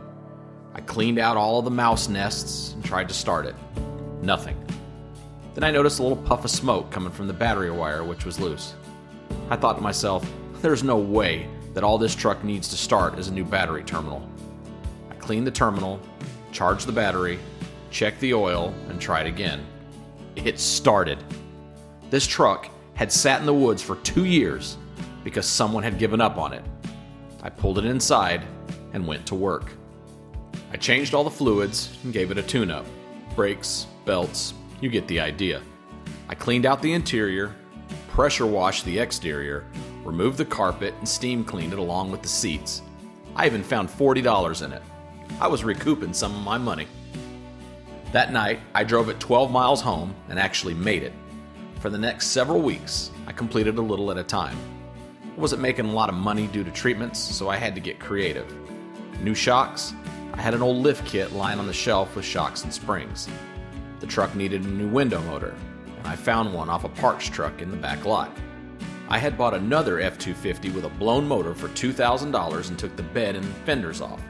I 0.75 0.81
cleaned 0.81 1.17
out 1.17 1.35
all 1.35 1.63
the 1.63 1.71
mouse 1.71 2.07
nests 2.07 2.73
and 2.73 2.85
tried 2.85 3.07
to 3.09 3.15
start 3.15 3.47
it. 3.47 3.55
Nothing. 4.21 4.55
Then 5.55 5.63
I 5.63 5.71
noticed 5.71 5.99
a 5.99 6.03
little 6.03 6.23
puff 6.23 6.45
of 6.45 6.51
smoke 6.51 6.91
coming 6.91 7.11
from 7.11 7.27
the 7.27 7.33
battery 7.33 7.71
wire, 7.71 8.03
which 8.03 8.23
was 8.23 8.39
loose. 8.39 8.75
I 9.49 9.55
thought 9.55 9.77
to 9.77 9.81
myself, 9.81 10.29
there's 10.61 10.83
no 10.83 10.97
way 10.97 11.47
that 11.75 11.83
all 11.83 11.99
this 11.99 12.15
truck 12.15 12.43
needs 12.43 12.67
to 12.69 12.77
start 12.77 13.19
is 13.19 13.27
a 13.27 13.33
new 13.33 13.45
battery 13.45 13.83
terminal. 13.83 14.27
I 15.11 15.13
cleaned 15.15 15.45
the 15.45 15.51
terminal, 15.51 15.99
charged 16.51 16.87
the 16.87 16.91
battery, 16.91 17.37
checked 17.91 18.21
the 18.21 18.33
oil, 18.33 18.73
and 18.89 18.99
tried 18.99 19.27
again. 19.27 19.63
It 20.35 20.59
started. 20.59 21.23
This 22.09 22.25
truck 22.25 22.69
had 22.93 23.11
sat 23.11 23.41
in 23.41 23.45
the 23.45 23.53
woods 23.53 23.83
for 23.83 23.97
two 23.97 24.25
years 24.25 24.77
because 25.23 25.45
someone 25.45 25.83
had 25.83 25.99
given 25.99 26.21
up 26.21 26.37
on 26.37 26.53
it. 26.53 26.63
I 27.43 27.49
pulled 27.49 27.77
it 27.77 27.85
inside 27.85 28.41
and 28.93 29.05
went 29.05 29.27
to 29.27 29.35
work. 29.35 29.73
I 30.71 30.77
changed 30.77 31.13
all 31.13 31.25
the 31.25 31.29
fluids 31.29 31.97
and 32.03 32.13
gave 32.13 32.31
it 32.31 32.37
a 32.37 32.43
tune 32.43 32.71
up 32.71 32.85
brakes, 33.35 33.87
belts, 34.05 34.53
you 34.79 34.89
get 34.89 35.07
the 35.09 35.19
idea. 35.19 35.61
I 36.29 36.35
cleaned 36.35 36.65
out 36.65 36.81
the 36.81 36.93
interior, 36.93 37.53
pressure 38.07 38.45
washed 38.45 38.85
the 38.85 38.97
exterior, 38.97 39.65
removed 40.05 40.37
the 40.37 40.45
carpet, 40.45 40.93
and 40.99 41.09
steam 41.09 41.43
cleaned 41.43 41.73
it 41.73 41.79
along 41.79 42.11
with 42.11 42.21
the 42.21 42.27
seats. 42.27 42.81
I 43.35 43.45
even 43.47 43.63
found 43.63 43.89
$40 43.89 44.63
in 44.63 44.71
it. 44.71 44.81
I 45.41 45.47
was 45.47 45.65
recouping 45.65 46.13
some 46.13 46.33
of 46.33 46.43
my 46.43 46.57
money. 46.57 46.87
That 48.13 48.31
night, 48.31 48.59
I 48.73 48.85
drove 48.85 49.09
it 49.09 49.19
12 49.19 49.51
miles 49.51 49.81
home 49.81 50.15
and 50.29 50.39
actually 50.39 50.75
made 50.75 51.03
it. 51.03 51.11
For 51.81 51.89
the 51.89 51.97
next 51.97 52.27
several 52.27 52.61
weeks, 52.61 53.11
I 53.27 53.33
completed 53.33 53.77
a 53.77 53.81
little 53.81 54.09
at 54.11 54.17
a 54.17 54.23
time. 54.23 54.57
I 55.35 55.39
wasn't 55.41 55.61
making 55.61 55.87
a 55.87 55.91
lot 55.91 56.07
of 56.07 56.15
money 56.15 56.47
due 56.47 56.63
to 56.63 56.71
treatments, 56.71 57.19
so 57.19 57.49
I 57.49 57.57
had 57.57 57.75
to 57.75 57.81
get 57.81 57.99
creative. 57.99 58.49
New 59.21 59.35
shocks? 59.35 59.93
I 60.33 60.41
had 60.41 60.53
an 60.53 60.61
old 60.61 60.77
lift 60.77 61.05
kit 61.05 61.33
lying 61.33 61.59
on 61.59 61.67
the 61.67 61.73
shelf 61.73 62.15
with 62.15 62.23
shocks 62.23 62.63
and 62.63 62.73
springs. 62.73 63.27
The 63.99 64.07
truck 64.07 64.35
needed 64.35 64.63
a 64.63 64.67
new 64.67 64.87
window 64.87 65.21
motor, 65.23 65.55
and 65.97 66.07
I 66.07 66.15
found 66.15 66.53
one 66.53 66.69
off 66.69 66.83
a 66.83 66.89
parts 66.89 67.27
truck 67.27 67.61
in 67.61 67.71
the 67.71 67.77
back 67.77 68.05
lot. 68.05 68.31
I 69.07 69.19
had 69.19 69.37
bought 69.37 69.53
another 69.53 69.99
F 69.99 70.17
250 70.17 70.71
with 70.71 70.85
a 70.85 70.89
blown 70.89 71.27
motor 71.27 71.53
for 71.53 71.67
$2,000 71.69 72.69
and 72.69 72.79
took 72.79 72.95
the 72.95 73.03
bed 73.03 73.35
and 73.35 73.45
fenders 73.57 74.01
off. 74.01 74.21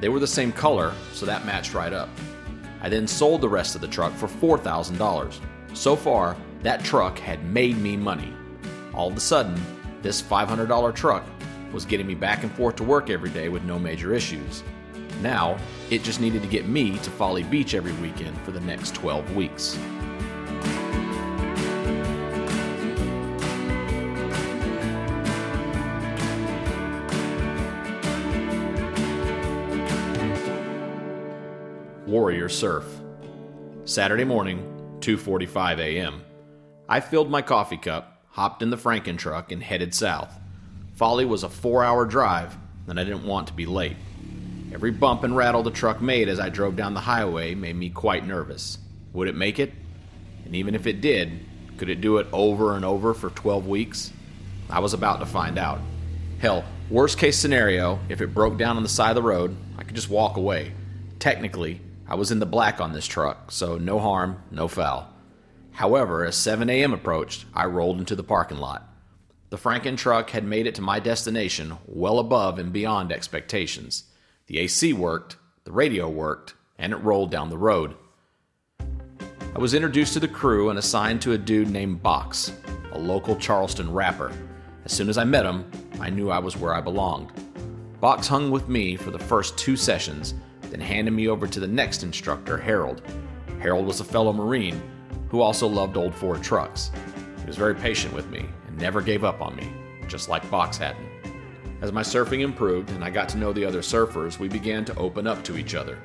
They 0.00 0.08
were 0.08 0.18
the 0.18 0.26
same 0.26 0.50
color, 0.50 0.92
so 1.12 1.26
that 1.26 1.46
matched 1.46 1.74
right 1.74 1.92
up. 1.92 2.08
I 2.80 2.88
then 2.88 3.06
sold 3.06 3.40
the 3.40 3.48
rest 3.48 3.76
of 3.76 3.80
the 3.80 3.88
truck 3.88 4.12
for 4.14 4.26
$4,000. 4.26 5.40
So 5.74 5.94
far, 5.94 6.36
that 6.62 6.82
truck 6.82 7.18
had 7.18 7.44
made 7.44 7.78
me 7.78 7.96
money. 7.96 8.34
All 8.92 9.08
of 9.08 9.16
a 9.16 9.20
sudden, 9.20 9.60
this 10.02 10.20
$500 10.20 10.94
truck 10.94 11.24
was 11.72 11.84
getting 11.84 12.06
me 12.06 12.16
back 12.16 12.42
and 12.42 12.50
forth 12.52 12.76
to 12.76 12.84
work 12.84 13.10
every 13.10 13.30
day 13.30 13.48
with 13.48 13.62
no 13.62 13.78
major 13.78 14.12
issues. 14.12 14.64
Now, 15.22 15.56
it 15.90 16.02
just 16.02 16.20
needed 16.20 16.42
to 16.42 16.48
get 16.48 16.66
me 16.66 16.98
to 16.98 17.10
Folly 17.10 17.44
Beach 17.44 17.74
every 17.74 17.92
weekend 17.94 18.36
for 18.38 18.50
the 18.50 18.60
next 18.60 18.94
12 18.94 19.36
weeks. 19.36 19.78
Warrior 32.30 32.48
Surf. 32.48 32.84
Saturday 33.84 34.22
morning, 34.22 34.62
2:45 35.00 35.80
a.m. 35.80 36.22
I 36.88 37.00
filled 37.00 37.28
my 37.28 37.42
coffee 37.42 37.76
cup, 37.76 38.22
hopped 38.28 38.62
in 38.62 38.70
the 38.70 38.76
Franken 38.76 39.18
truck 39.18 39.50
and 39.50 39.60
headed 39.60 39.92
south. 39.92 40.38
Folly 40.94 41.24
was 41.24 41.42
a 41.42 41.48
4-hour 41.48 42.04
drive, 42.04 42.56
and 42.86 43.00
I 43.00 43.02
didn't 43.02 43.24
want 43.24 43.48
to 43.48 43.52
be 43.52 43.66
late. 43.66 43.96
Every 44.72 44.92
bump 44.92 45.24
and 45.24 45.34
rattle 45.34 45.64
the 45.64 45.72
truck 45.72 46.00
made 46.00 46.28
as 46.28 46.38
I 46.38 46.50
drove 46.50 46.76
down 46.76 46.94
the 46.94 47.00
highway 47.00 47.56
made 47.56 47.74
me 47.74 47.90
quite 47.90 48.24
nervous. 48.24 48.78
Would 49.12 49.26
it 49.26 49.34
make 49.34 49.58
it? 49.58 49.72
And 50.44 50.54
even 50.54 50.76
if 50.76 50.86
it 50.86 51.00
did, 51.00 51.40
could 51.78 51.88
it 51.88 52.00
do 52.00 52.18
it 52.18 52.28
over 52.32 52.76
and 52.76 52.84
over 52.84 53.12
for 53.12 53.30
12 53.30 53.66
weeks? 53.66 54.12
I 54.70 54.78
was 54.78 54.94
about 54.94 55.18
to 55.18 55.26
find 55.26 55.58
out. 55.58 55.80
Hell, 56.38 56.64
worst 56.90 57.18
case 57.18 57.36
scenario, 57.36 57.98
if 58.08 58.20
it 58.20 58.32
broke 58.32 58.56
down 58.56 58.76
on 58.76 58.84
the 58.84 58.88
side 58.88 59.10
of 59.10 59.16
the 59.16 59.22
road, 59.22 59.56
I 59.76 59.82
could 59.82 59.96
just 59.96 60.08
walk 60.08 60.36
away. 60.36 60.74
Technically, 61.18 61.80
I 62.10 62.16
was 62.16 62.32
in 62.32 62.40
the 62.40 62.46
black 62.46 62.80
on 62.80 62.92
this 62.92 63.06
truck, 63.06 63.52
so 63.52 63.78
no 63.78 64.00
harm, 64.00 64.42
no 64.50 64.66
foul. 64.66 65.08
However, 65.70 66.24
as 66.24 66.34
7 66.34 66.68
a.m. 66.68 66.92
approached, 66.92 67.44
I 67.54 67.66
rolled 67.66 68.00
into 68.00 68.16
the 68.16 68.24
parking 68.24 68.58
lot. 68.58 68.92
The 69.50 69.56
Franken 69.56 69.96
truck 69.96 70.30
had 70.30 70.42
made 70.44 70.66
it 70.66 70.74
to 70.74 70.82
my 70.82 70.98
destination 70.98 71.78
well 71.86 72.18
above 72.18 72.58
and 72.58 72.72
beyond 72.72 73.12
expectations. 73.12 74.04
The 74.48 74.58
AC 74.58 74.92
worked, 74.92 75.36
the 75.62 75.70
radio 75.70 76.08
worked, 76.08 76.54
and 76.78 76.92
it 76.92 76.96
rolled 76.96 77.30
down 77.30 77.48
the 77.48 77.56
road. 77.56 77.94
I 79.54 79.58
was 79.60 79.74
introduced 79.74 80.12
to 80.14 80.20
the 80.20 80.26
crew 80.26 80.68
and 80.68 80.80
assigned 80.80 81.22
to 81.22 81.32
a 81.32 81.38
dude 81.38 81.70
named 81.70 82.02
Box, 82.02 82.52
a 82.90 82.98
local 82.98 83.36
Charleston 83.36 83.92
rapper. 83.92 84.32
As 84.84 84.90
soon 84.90 85.08
as 85.08 85.16
I 85.16 85.22
met 85.22 85.46
him, 85.46 85.70
I 86.00 86.10
knew 86.10 86.30
I 86.30 86.40
was 86.40 86.56
where 86.56 86.74
I 86.74 86.80
belonged. 86.80 87.30
Box 88.00 88.26
hung 88.26 88.50
with 88.50 88.68
me 88.68 88.96
for 88.96 89.12
the 89.12 89.18
first 89.18 89.56
two 89.56 89.76
sessions, 89.76 90.34
then 90.70 90.80
handed 90.80 91.12
me 91.12 91.28
over 91.28 91.46
to 91.46 91.60
the 91.60 91.66
next 91.66 92.02
instructor, 92.02 92.56
Harold. 92.56 93.02
Harold 93.60 93.86
was 93.86 94.00
a 94.00 94.04
fellow 94.04 94.32
Marine 94.32 94.80
who 95.28 95.40
also 95.40 95.66
loved 95.66 95.96
old 95.96 96.14
Ford 96.14 96.42
trucks. 96.42 96.90
He 97.38 97.46
was 97.46 97.56
very 97.56 97.74
patient 97.74 98.14
with 98.14 98.28
me 98.30 98.46
and 98.66 98.78
never 98.78 99.00
gave 99.00 99.24
up 99.24 99.40
on 99.40 99.54
me, 99.56 99.72
just 100.08 100.28
like 100.28 100.50
Box 100.50 100.76
hadn't. 100.76 101.08
As 101.80 101.92
my 101.92 102.02
surfing 102.02 102.40
improved 102.40 102.90
and 102.90 103.02
I 103.02 103.10
got 103.10 103.28
to 103.30 103.38
know 103.38 103.52
the 103.52 103.64
other 103.64 103.80
surfers, 103.80 104.38
we 104.38 104.48
began 104.48 104.84
to 104.86 104.96
open 104.96 105.26
up 105.26 105.42
to 105.44 105.56
each 105.56 105.74
other. 105.74 105.98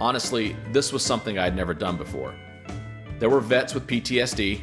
Honestly, 0.00 0.54
this 0.72 0.92
was 0.92 1.02
something 1.02 1.38
I 1.38 1.44
had 1.44 1.56
never 1.56 1.74
done 1.74 1.96
before. 1.96 2.34
There 3.18 3.30
were 3.30 3.40
vets 3.40 3.74
with 3.74 3.86
PTSD, 3.86 4.60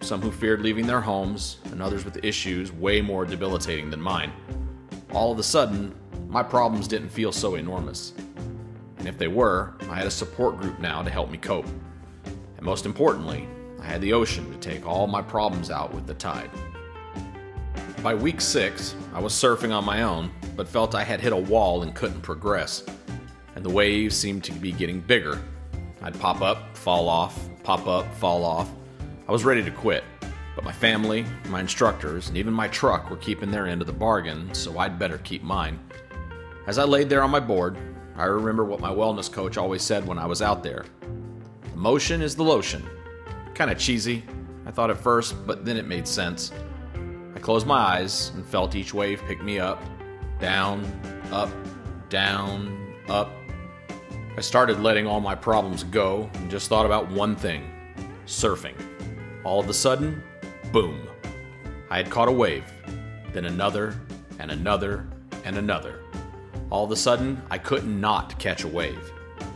some 0.00 0.20
who 0.20 0.30
feared 0.30 0.60
leaving 0.60 0.86
their 0.86 1.00
homes, 1.00 1.58
and 1.72 1.82
others 1.82 2.04
with 2.04 2.24
issues 2.24 2.72
way 2.72 3.00
more 3.00 3.24
debilitating 3.24 3.90
than 3.90 4.00
mine. 4.00 4.32
All 5.12 5.32
of 5.32 5.38
a 5.38 5.42
sudden, 5.42 5.94
my 6.28 6.42
problems 6.42 6.86
didn't 6.86 7.08
feel 7.08 7.32
so 7.32 7.54
enormous. 7.54 8.12
And 9.06 9.14
if 9.14 9.20
they 9.20 9.28
were, 9.28 9.72
I 9.88 9.94
had 9.94 10.08
a 10.08 10.10
support 10.10 10.58
group 10.58 10.80
now 10.80 11.00
to 11.00 11.08
help 11.08 11.30
me 11.30 11.38
cope. 11.38 11.68
And 12.24 12.62
most 12.62 12.86
importantly, 12.86 13.46
I 13.80 13.84
had 13.84 14.00
the 14.00 14.12
ocean 14.12 14.50
to 14.50 14.58
take 14.58 14.84
all 14.84 15.06
my 15.06 15.22
problems 15.22 15.70
out 15.70 15.94
with 15.94 16.08
the 16.08 16.14
tide. 16.14 16.50
By 18.02 18.16
week 18.16 18.40
six, 18.40 18.96
I 19.14 19.20
was 19.20 19.32
surfing 19.32 19.72
on 19.72 19.84
my 19.84 20.02
own, 20.02 20.32
but 20.56 20.66
felt 20.66 20.96
I 20.96 21.04
had 21.04 21.20
hit 21.20 21.32
a 21.32 21.36
wall 21.36 21.84
and 21.84 21.94
couldn't 21.94 22.22
progress. 22.22 22.82
And 23.54 23.64
the 23.64 23.70
waves 23.70 24.16
seemed 24.16 24.42
to 24.42 24.52
be 24.52 24.72
getting 24.72 24.98
bigger. 24.98 25.40
I'd 26.02 26.18
pop 26.18 26.42
up, 26.42 26.76
fall 26.76 27.08
off, 27.08 27.48
pop 27.62 27.86
up, 27.86 28.12
fall 28.16 28.44
off. 28.44 28.68
I 29.28 29.30
was 29.30 29.44
ready 29.44 29.62
to 29.62 29.70
quit, 29.70 30.02
but 30.56 30.64
my 30.64 30.72
family, 30.72 31.24
my 31.48 31.60
instructors, 31.60 32.26
and 32.26 32.36
even 32.36 32.52
my 32.52 32.66
truck 32.66 33.08
were 33.08 33.18
keeping 33.18 33.52
their 33.52 33.68
end 33.68 33.82
of 33.82 33.86
the 33.86 33.92
bargain, 33.92 34.52
so 34.52 34.76
I'd 34.80 34.98
better 34.98 35.18
keep 35.18 35.44
mine. 35.44 35.78
As 36.66 36.76
I 36.76 36.82
laid 36.82 37.08
there 37.08 37.22
on 37.22 37.30
my 37.30 37.38
board, 37.38 37.76
I 38.18 38.24
remember 38.24 38.64
what 38.64 38.80
my 38.80 38.90
wellness 38.90 39.30
coach 39.30 39.58
always 39.58 39.82
said 39.82 40.06
when 40.06 40.18
I 40.18 40.24
was 40.24 40.40
out 40.40 40.62
there 40.62 40.86
The 41.70 41.76
motion 41.76 42.22
is 42.22 42.34
the 42.34 42.42
lotion. 42.42 42.82
Kind 43.54 43.70
of 43.70 43.78
cheesy, 43.78 44.22
I 44.64 44.70
thought 44.70 44.90
at 44.90 44.98
first, 44.98 45.34
but 45.46 45.64
then 45.64 45.76
it 45.76 45.86
made 45.86 46.08
sense. 46.08 46.52
I 47.34 47.38
closed 47.38 47.66
my 47.66 47.78
eyes 47.78 48.32
and 48.34 48.44
felt 48.44 48.74
each 48.74 48.94
wave 48.94 49.22
pick 49.26 49.42
me 49.42 49.58
up, 49.58 49.82
down, 50.40 50.84
up, 51.30 51.50
down, 52.08 52.94
up. 53.08 53.30
I 54.36 54.40
started 54.40 54.80
letting 54.80 55.06
all 55.06 55.20
my 55.20 55.34
problems 55.34 55.84
go 55.84 56.30
and 56.34 56.50
just 56.50 56.68
thought 56.68 56.86
about 56.86 57.10
one 57.10 57.36
thing 57.36 57.70
surfing. 58.26 58.74
All 59.44 59.60
of 59.60 59.68
a 59.68 59.74
sudden, 59.74 60.22
boom. 60.72 61.06
I 61.90 61.98
had 61.98 62.10
caught 62.10 62.28
a 62.28 62.32
wave, 62.32 62.64
then 63.32 63.44
another, 63.44 63.94
and 64.38 64.50
another, 64.50 65.06
and 65.44 65.56
another. 65.56 66.00
All 66.70 66.84
of 66.84 66.90
a 66.90 66.96
sudden, 66.96 67.40
I 67.50 67.58
could 67.58 67.86
not 67.86 68.38
catch 68.38 68.64
a 68.64 68.68
wave. 68.68 69.12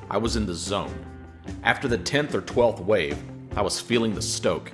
I 0.08 0.18
was 0.18 0.36
in 0.36 0.46
the 0.46 0.54
zone. 0.54 1.04
After 1.64 1.88
the 1.88 1.98
10th 1.98 2.34
or 2.34 2.42
12th 2.42 2.80
wave, 2.80 3.18
I 3.56 3.62
was 3.62 3.80
feeling 3.80 4.14
the 4.14 4.22
stoke. 4.22 4.70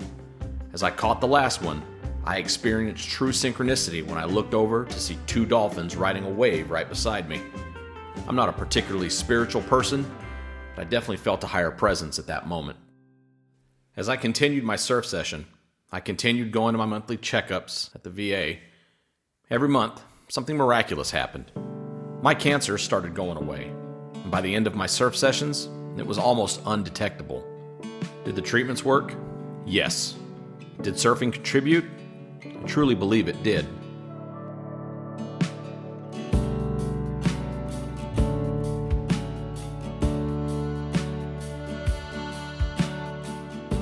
As 0.75 0.83
I 0.83 0.91
caught 0.91 1.21
the 1.21 1.27
last 1.27 1.63
one, 1.63 1.83
I 2.25 2.37
experienced 2.37 3.09
true 3.09 3.33
synchronicity 3.33 4.05
when 4.05 4.19
I 4.19 4.25
looked 4.25 4.53
over 4.53 4.85
to 4.85 5.01
see 5.01 5.17
two 5.27 5.47
dolphins 5.47 5.97
riding 5.97 6.25
a 6.25 6.31
wave 6.31 6.71
right 6.71 6.89
beside 6.89 7.29
me. 7.29 7.41
I'm 8.29 8.37
not 8.37 8.49
a 8.49 8.53
particularly 8.53 9.09
spiritual 9.09 9.63
person, 9.63 10.05
but 10.75 10.83
I 10.83 10.85
definitely 10.85 11.19
felt 11.19 11.45
a 11.45 11.47
higher 11.47 11.71
presence 11.71 12.19
at 12.19 12.27
that 12.27 12.47
moment. 12.47 12.79
As 13.97 14.09
I 14.11 14.17
continued 14.17 14.65
my 14.65 14.77
surf 14.77 15.07
session, 15.07 15.47
I 15.91 16.01
continued 16.01 16.53
going 16.53 16.75
to 16.75 16.79
my 16.79 16.85
monthly 16.85 17.17
checkups 17.17 17.95
at 17.95 18.03
the 18.03 18.11
VA. 18.11 18.59
Every 19.49 19.69
month, 19.69 20.03
something 20.29 20.57
miraculous 20.57 21.13
happened. 21.13 21.51
My 22.27 22.35
cancer 22.35 22.77
started 22.77 23.15
going 23.15 23.37
away, 23.37 23.71
and 24.15 24.33
by 24.33 24.41
the 24.41 24.53
end 24.53 24.67
of 24.67 24.75
my 24.75 24.87
surf 24.87 25.17
sessions, 25.17 25.69
it 25.97 26.05
was 26.05 26.19
almost 26.19 26.61
undetectable. 26.67 27.47
Did 28.25 28.35
the 28.35 28.43
treatments 28.43 28.85
work? 28.85 29.15
Yes. 29.65 30.17
Did 30.83 30.95
surfing 30.95 31.33
contribute? 31.33 31.85
I 32.45 32.67
truly 32.67 32.97
believe 32.97 33.29
it 33.29 33.41
did. 33.45 33.65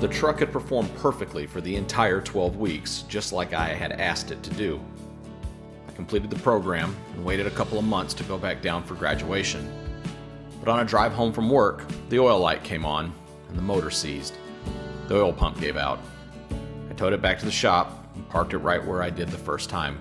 The 0.03 0.09
truck 0.09 0.41
had 0.41 0.53
performed 0.53 0.95
perfectly 0.97 1.47
for 1.47 1.63
the 1.63 1.77
entire 1.77 2.21
12 2.21 2.59
weeks, 2.59 3.05
just 3.09 3.33
like 3.33 3.55
I 3.55 3.69
had 3.69 3.93
asked 3.93 4.31
it 4.33 4.43
to 4.43 4.51
do. 4.51 4.83
Completed 5.95 6.31
the 6.31 6.37
program 6.37 6.95
and 7.15 7.25
waited 7.25 7.47
a 7.47 7.51
couple 7.51 7.79
of 7.79 7.85
months 7.85 8.15
to 8.15 8.25
go 8.25 8.37
back 8.37 8.63
down 8.63 8.83
for 8.83 8.95
graduation. 8.95 9.71
But 10.59 10.69
on 10.69 10.81
a 10.81 10.85
drive 10.85 11.13
home 11.13 11.33
from 11.33 11.51
work, 11.51 11.85
the 12.09 12.19
oil 12.19 12.39
light 12.41 12.65
came 12.65 12.85
on 12.85 13.13
and 13.49 13.57
the 13.57 13.63
motor 13.63 13.91
seized. 13.91 14.35
The 15.09 15.17
oil 15.17 15.33
pump 15.33 15.61
gave 15.61 15.77
out. 15.77 16.01
I 16.91 16.95
towed 16.95 17.13
it 17.13 17.23
back 17.23 17.39
to 17.39 17.45
the 17.45 17.51
shop 17.51 18.07
and 18.15 18.29
parked 18.29 18.55
it 18.55 18.59
right 18.59 18.85
where 18.85 19.03
I 19.03 19.11
did 19.11 19.29
the 19.29 19.39
first 19.39 19.71
time. 19.71 19.99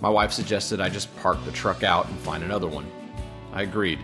My 0.00 0.08
wife 0.08 0.32
suggested 0.32 0.80
I 0.80 0.88
just 0.88 1.14
park 1.18 1.38
the 1.44 1.52
truck 1.52 1.82
out 1.82 2.08
and 2.08 2.18
find 2.18 2.42
another 2.42 2.66
one. 2.66 2.90
I 3.52 3.62
agreed. 3.62 4.00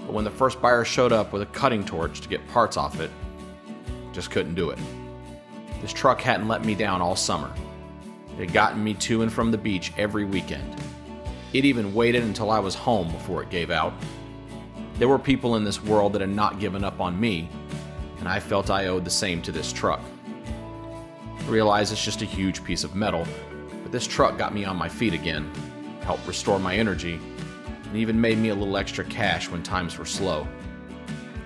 But 0.00 0.12
when 0.12 0.24
the 0.24 0.30
first 0.30 0.60
buyer 0.60 0.84
showed 0.84 1.12
up 1.12 1.32
with 1.32 1.42
a 1.42 1.46
cutting 1.46 1.84
torch 1.84 2.20
to 2.20 2.28
get 2.28 2.46
parts 2.48 2.76
off 2.76 3.00
it, 3.00 3.10
just 4.12 4.30
couldn't 4.30 4.54
do 4.54 4.70
it. 4.70 4.78
This 5.80 5.92
truck 5.92 6.20
hadn't 6.20 6.48
let 6.48 6.64
me 6.64 6.74
down 6.74 7.00
all 7.00 7.16
summer. 7.16 7.52
It 8.38 8.42
had 8.42 8.52
gotten 8.52 8.84
me 8.84 8.94
to 8.94 9.22
and 9.22 9.32
from 9.32 9.50
the 9.50 9.58
beach 9.58 9.92
every 9.98 10.24
weekend. 10.24 10.80
It 11.52 11.64
even 11.64 11.92
waited 11.92 12.22
until 12.22 12.52
I 12.52 12.60
was 12.60 12.76
home 12.76 13.10
before 13.10 13.42
it 13.42 13.50
gave 13.50 13.72
out. 13.72 13.92
There 14.94 15.08
were 15.08 15.18
people 15.18 15.56
in 15.56 15.64
this 15.64 15.82
world 15.82 16.12
that 16.12 16.20
had 16.20 16.30
not 16.30 16.60
given 16.60 16.84
up 16.84 17.00
on 17.00 17.18
me, 17.18 17.48
and 18.20 18.28
I 18.28 18.38
felt 18.38 18.70
I 18.70 18.86
owed 18.86 19.04
the 19.04 19.10
same 19.10 19.42
to 19.42 19.50
this 19.50 19.72
truck. 19.72 20.00
I 21.36 21.42
realize 21.48 21.90
it's 21.90 22.04
just 22.04 22.22
a 22.22 22.26
huge 22.26 22.62
piece 22.62 22.84
of 22.84 22.94
metal, 22.94 23.26
but 23.82 23.90
this 23.90 24.06
truck 24.06 24.38
got 24.38 24.54
me 24.54 24.64
on 24.64 24.76
my 24.76 24.88
feet 24.88 25.14
again, 25.14 25.50
helped 26.02 26.24
restore 26.24 26.60
my 26.60 26.76
energy, 26.76 27.18
and 27.86 27.96
even 27.96 28.20
made 28.20 28.38
me 28.38 28.50
a 28.50 28.54
little 28.54 28.76
extra 28.76 29.04
cash 29.04 29.50
when 29.50 29.64
times 29.64 29.98
were 29.98 30.04
slow. 30.04 30.46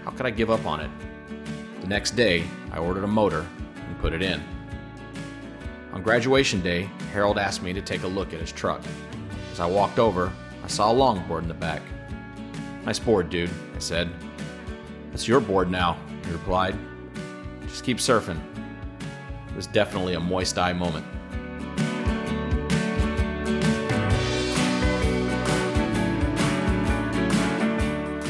How 0.05 0.11
could 0.11 0.26
I 0.26 0.31
give 0.31 0.50
up 0.50 0.66
on 0.66 0.81
it? 0.81 0.90
The 1.81 1.87
next 1.87 2.16
day, 2.16 2.44
I 2.70 2.76
ordered 2.76 3.05
a 3.05 3.09
motor 3.09 3.46
and 3.74 3.98
put 3.98 4.12
it 4.12 4.20
in. 4.20 4.42
On 5.92 6.02
graduation 6.02 6.62
day, 6.62 6.88
Harold 7.12 7.38
asked 7.38 7.62
me 7.62 7.74
to 7.74 7.83
take 7.83 8.02
a 8.02 8.07
look 8.07 8.33
at 8.33 8.40
his 8.40 8.50
truck. 8.50 8.81
As 9.52 9.61
I 9.61 9.66
walked 9.66 9.98
over, 9.98 10.33
I 10.64 10.66
saw 10.66 10.90
a 10.90 10.94
longboard 10.94 11.42
in 11.42 11.48
the 11.48 11.55
back. 11.55 11.83
Nice 12.87 12.98
board, 12.98 13.28
dude, 13.28 13.50
I 13.76 13.78
said. 13.78 14.11
That's 15.11 15.28
your 15.28 15.38
board 15.38 15.70
now, 15.70 15.98
he 16.24 16.33
replied. 16.33 16.78
Just 17.66 17.85
keep 17.85 17.98
surfing. 17.98 18.40
It 19.50 19.55
was 19.55 19.66
definitely 19.66 20.14
a 20.14 20.20
moist 20.20 20.57
eye 20.57 20.72
moment. 20.72 21.05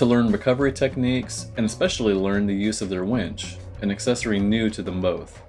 to 0.00 0.06
learn 0.06 0.32
recovery 0.32 0.72
techniques 0.72 1.48
and 1.58 1.66
especially 1.66 2.14
learn 2.14 2.46
the 2.46 2.54
use 2.54 2.80
of 2.80 2.88
their 2.88 3.04
winch, 3.04 3.58
an 3.82 3.90
accessory 3.90 4.40
new 4.40 4.70
to 4.70 4.82
them 4.82 4.98
both. 4.98 5.42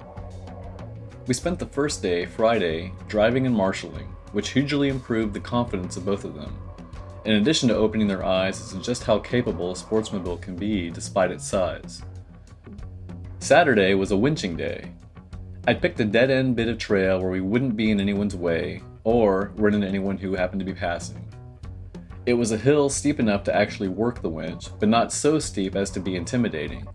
We 1.25 1.33
spent 1.33 1.57
the 1.57 1.65
first 1.67 2.01
day, 2.01 2.25
Friday, 2.25 2.91
driving 3.07 3.45
and 3.45 3.55
marshalling, 3.55 4.07
which 4.33 4.49
hugely 4.49 4.89
improved 4.89 5.33
the 5.33 5.39
confidence 5.39 5.95
of 5.95 6.05
both 6.05 6.25
of 6.25 6.35
them 6.35 6.53
in 7.23 7.35
addition 7.35 7.69
to 7.69 7.75
opening 7.75 8.07
their 8.07 8.25
eyes 8.25 8.59
as 8.59 8.73
to 8.73 8.81
just 8.81 9.05
how 9.05 9.19
capable 9.19 9.71
a 9.71 9.75
sportsmobile 9.75 10.41
can 10.41 10.57
be 10.57 10.89
despite 10.89 11.31
its 11.31 11.47
size. 11.47 12.01
Saturday 13.39 13.93
was 13.93 14.11
a 14.11 14.15
winching 14.15 14.57
day. 14.57 14.91
I'd 15.65 15.81
picked 15.81 16.01
a 16.01 16.05
dead 16.05 16.29
end 16.29 16.57
bit 16.57 16.67
of 16.67 16.77
trail 16.77 17.21
where 17.21 17.31
we 17.31 17.39
wouldn't 17.39 17.77
be 17.77 17.89
in 17.89 18.01
anyone's 18.01 18.35
way 18.35 18.81
or 19.05 19.53
run 19.55 19.75
into 19.75 19.87
anyone 19.87 20.17
who 20.17 20.35
happened 20.35 20.59
to 20.59 20.65
be 20.65 20.73
passing. 20.73 21.25
It 22.25 22.35
was 22.35 22.51
a 22.51 22.57
hill 22.57 22.89
steep 22.89 23.19
enough 23.19 23.43
to 23.45 23.55
actually 23.55 23.89
work 23.89 24.21
the 24.21 24.29
winch, 24.29 24.67
but 24.79 24.89
not 24.89 25.11
so 25.11 25.39
steep 25.39 25.75
as 25.75 25.89
to 25.91 25.99
be 25.99 26.15
intimidating. 26.15 26.87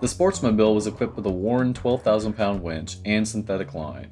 The 0.00 0.06
Sportsmobile 0.06 0.74
was 0.74 0.86
equipped 0.86 1.16
with 1.16 1.24
a 1.24 1.30
Warn 1.30 1.72
12,000 1.72 2.34
pound 2.34 2.62
winch 2.62 2.98
and 3.06 3.26
synthetic 3.26 3.72
line. 3.72 4.10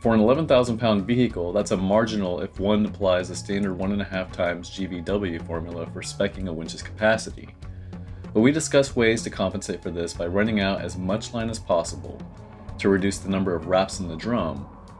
For 0.00 0.12
an 0.12 0.20
11,000 0.20 0.76
pound 0.76 1.06
vehicle, 1.06 1.54
that's 1.54 1.70
a 1.70 1.76
marginal 1.76 2.42
if 2.42 2.60
one 2.60 2.84
applies 2.84 3.30
the 3.30 3.34
standard 3.34 3.78
1.5 3.78 4.32
times 4.32 4.68
GVW 4.70 5.46
formula 5.46 5.86
for 5.86 6.02
specking 6.02 6.48
a 6.48 6.52
winch's 6.52 6.82
capacity. 6.82 7.48
But 8.34 8.40
we 8.40 8.52
discussed 8.52 8.94
ways 8.94 9.22
to 9.22 9.30
compensate 9.30 9.82
for 9.82 9.90
this 9.90 10.12
by 10.12 10.26
running 10.26 10.60
out 10.60 10.82
as 10.82 10.98
much 10.98 11.32
line 11.32 11.48
as 11.48 11.58
possible 11.58 12.20
to 12.76 12.90
reduce 12.90 13.18
the 13.18 13.30
number 13.30 13.54
of 13.54 13.68
wraps 13.68 14.00
in 14.00 14.08
the 14.08 14.16
drum, 14.16 14.58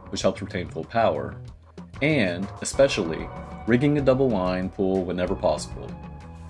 which 0.09 0.23
helps 0.23 0.41
retain 0.41 0.67
full 0.67 0.85
power, 0.85 1.35
and, 2.01 2.47
especially, 2.61 3.29
rigging 3.67 3.97
a 3.97 4.01
double 4.01 4.29
line 4.29 4.69
pull 4.69 5.03
whenever 5.03 5.35
possible. 5.35 5.89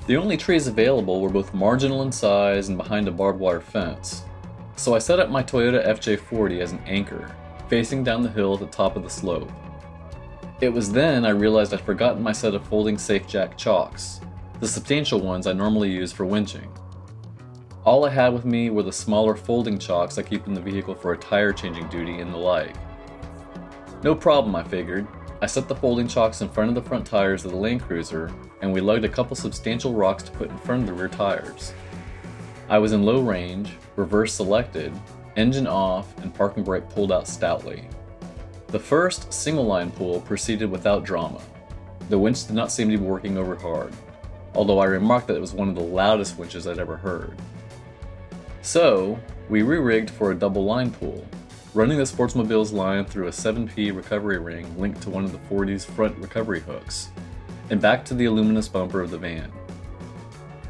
The 0.07 0.17
only 0.17 0.37
trees 0.37 0.67
available 0.67 1.21
were 1.21 1.29
both 1.29 1.53
marginal 1.53 2.01
in 2.01 2.11
size 2.11 2.69
and 2.69 2.77
behind 2.77 3.07
a 3.07 3.11
barbed 3.11 3.39
wire 3.39 3.61
fence, 3.61 4.23
so 4.75 4.93
I 4.93 4.99
set 4.99 5.19
up 5.19 5.29
my 5.29 5.41
Toyota 5.41 5.85
FJ40 5.87 6.59
as 6.59 6.71
an 6.71 6.81
anchor 6.85 7.33
facing 7.67 8.03
down 8.03 8.21
the 8.21 8.29
hill 8.29 8.53
at 8.53 8.59
the 8.59 8.67
top 8.67 8.95
of 8.95 9.03
the 9.03 9.09
slope. 9.09 9.51
It 10.61 10.69
was 10.69 10.91
then 10.91 11.25
I 11.25 11.29
realized 11.29 11.73
I'd 11.73 11.81
forgotten 11.81 12.21
my 12.21 12.31
set 12.31 12.53
of 12.53 12.65
folding 12.67 12.97
safe 12.97 13.27
jack 13.27 13.57
chocks, 13.57 14.21
the 14.59 14.67
substantial 14.67 15.19
ones 15.19 15.47
I 15.47 15.53
normally 15.53 15.91
use 15.91 16.11
for 16.11 16.25
winching. 16.25 16.69
All 17.83 18.05
I 18.05 18.09
had 18.09 18.33
with 18.33 18.45
me 18.45 18.69
were 18.69 18.83
the 18.83 18.91
smaller 18.91 19.35
folding 19.35 19.77
chocks 19.77 20.17
I 20.17 20.23
keep 20.23 20.47
in 20.47 20.53
the 20.53 20.61
vehicle 20.61 20.95
for 20.95 21.13
a 21.13 21.17
tire 21.17 21.53
changing 21.53 21.87
duty 21.89 22.19
and 22.19 22.33
the 22.33 22.37
like. 22.37 22.75
No 24.03 24.15
problem, 24.15 24.55
I 24.55 24.63
figured. 24.63 25.07
I 25.45 25.47
set 25.47 25.67
the 25.67 25.75
folding 25.75 26.07
chocks 26.07 26.41
in 26.41 26.49
front 26.49 26.69
of 26.69 26.75
the 26.75 26.81
front 26.81 27.05
tires 27.05 27.45
of 27.45 27.51
the 27.51 27.57
Land 27.57 27.83
Cruiser, 27.83 28.33
and 28.63 28.73
we 28.73 28.81
lugged 28.81 29.05
a 29.05 29.09
couple 29.09 29.35
substantial 29.35 29.93
rocks 29.93 30.23
to 30.23 30.31
put 30.31 30.49
in 30.49 30.57
front 30.57 30.81
of 30.81 30.87
the 30.87 30.93
rear 30.93 31.07
tires. 31.07 31.71
I 32.67 32.79
was 32.79 32.93
in 32.93 33.03
low 33.03 33.21
range, 33.21 33.69
reverse 33.95 34.33
selected, 34.33 34.91
engine 35.37 35.67
off, 35.67 36.17
and 36.23 36.33
parking 36.33 36.63
brake 36.63 36.89
pulled 36.89 37.11
out 37.11 37.27
stoutly. 37.27 37.87
The 38.69 38.79
first 38.79 39.31
single 39.31 39.67
line 39.67 39.91
pull 39.91 40.21
proceeded 40.21 40.71
without 40.71 41.03
drama. 41.03 41.41
The 42.09 42.17
winch 42.17 42.47
did 42.47 42.55
not 42.55 42.71
seem 42.71 42.89
to 42.89 42.97
be 42.97 43.03
working 43.03 43.37
over 43.37 43.55
hard, 43.55 43.93
although 44.55 44.79
I 44.79 44.85
remarked 44.85 45.27
that 45.27 45.37
it 45.37 45.41
was 45.41 45.53
one 45.53 45.69
of 45.69 45.75
the 45.75 45.81
loudest 45.81 46.39
winches 46.39 46.65
I'd 46.65 46.79
ever 46.79 46.97
heard. 46.97 47.37
So, 48.63 49.19
we 49.47 49.61
re 49.61 49.77
rigged 49.77 50.09
for 50.09 50.31
a 50.31 50.35
double 50.35 50.65
line 50.65 50.89
pull, 50.89 51.23
running 51.75 51.97
the 51.97 52.05
Sportsmobile's 52.05 52.71
line 52.71 53.03
through 53.03 53.27
a 53.27 53.31
7P 53.31 53.93
recovery 53.93 54.39
ring 54.39 54.65
linked 54.79 55.01
to 55.01 55.09
one 55.09 55.25
of 55.25 55.33
the 55.33 55.37
40's 55.53 55.83
front 55.83 56.17
recovery 56.19 56.61
hooks, 56.61 57.09
and 57.69 57.81
back 57.81 58.05
to 58.05 58.13
the 58.13 58.25
aluminous 58.25 58.69
bumper 58.69 59.01
of 59.01 59.11
the 59.11 59.17
van. 59.17 59.51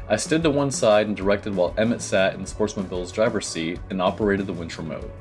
I 0.08 0.16
stood 0.16 0.42
to 0.42 0.50
one 0.50 0.72
side 0.72 1.06
and 1.06 1.16
directed 1.16 1.54
while 1.54 1.72
Emmett 1.78 2.02
sat 2.02 2.34
in 2.34 2.42
the 2.42 2.46
Sportsmobile's 2.48 3.12
driver's 3.12 3.46
seat 3.46 3.78
and 3.88 4.02
operated 4.02 4.48
the 4.48 4.52
winch 4.52 4.78
remote. 4.78 5.12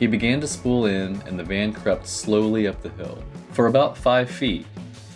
He 0.00 0.08
began 0.08 0.40
to 0.40 0.48
spool 0.48 0.86
in, 0.86 1.22
and 1.26 1.38
the 1.38 1.44
van 1.44 1.72
crept 1.72 2.08
slowly 2.08 2.66
up 2.66 2.82
the 2.82 2.90
hill, 2.90 3.22
for 3.52 3.68
about 3.68 3.96
five 3.96 4.28
feet. 4.28 4.66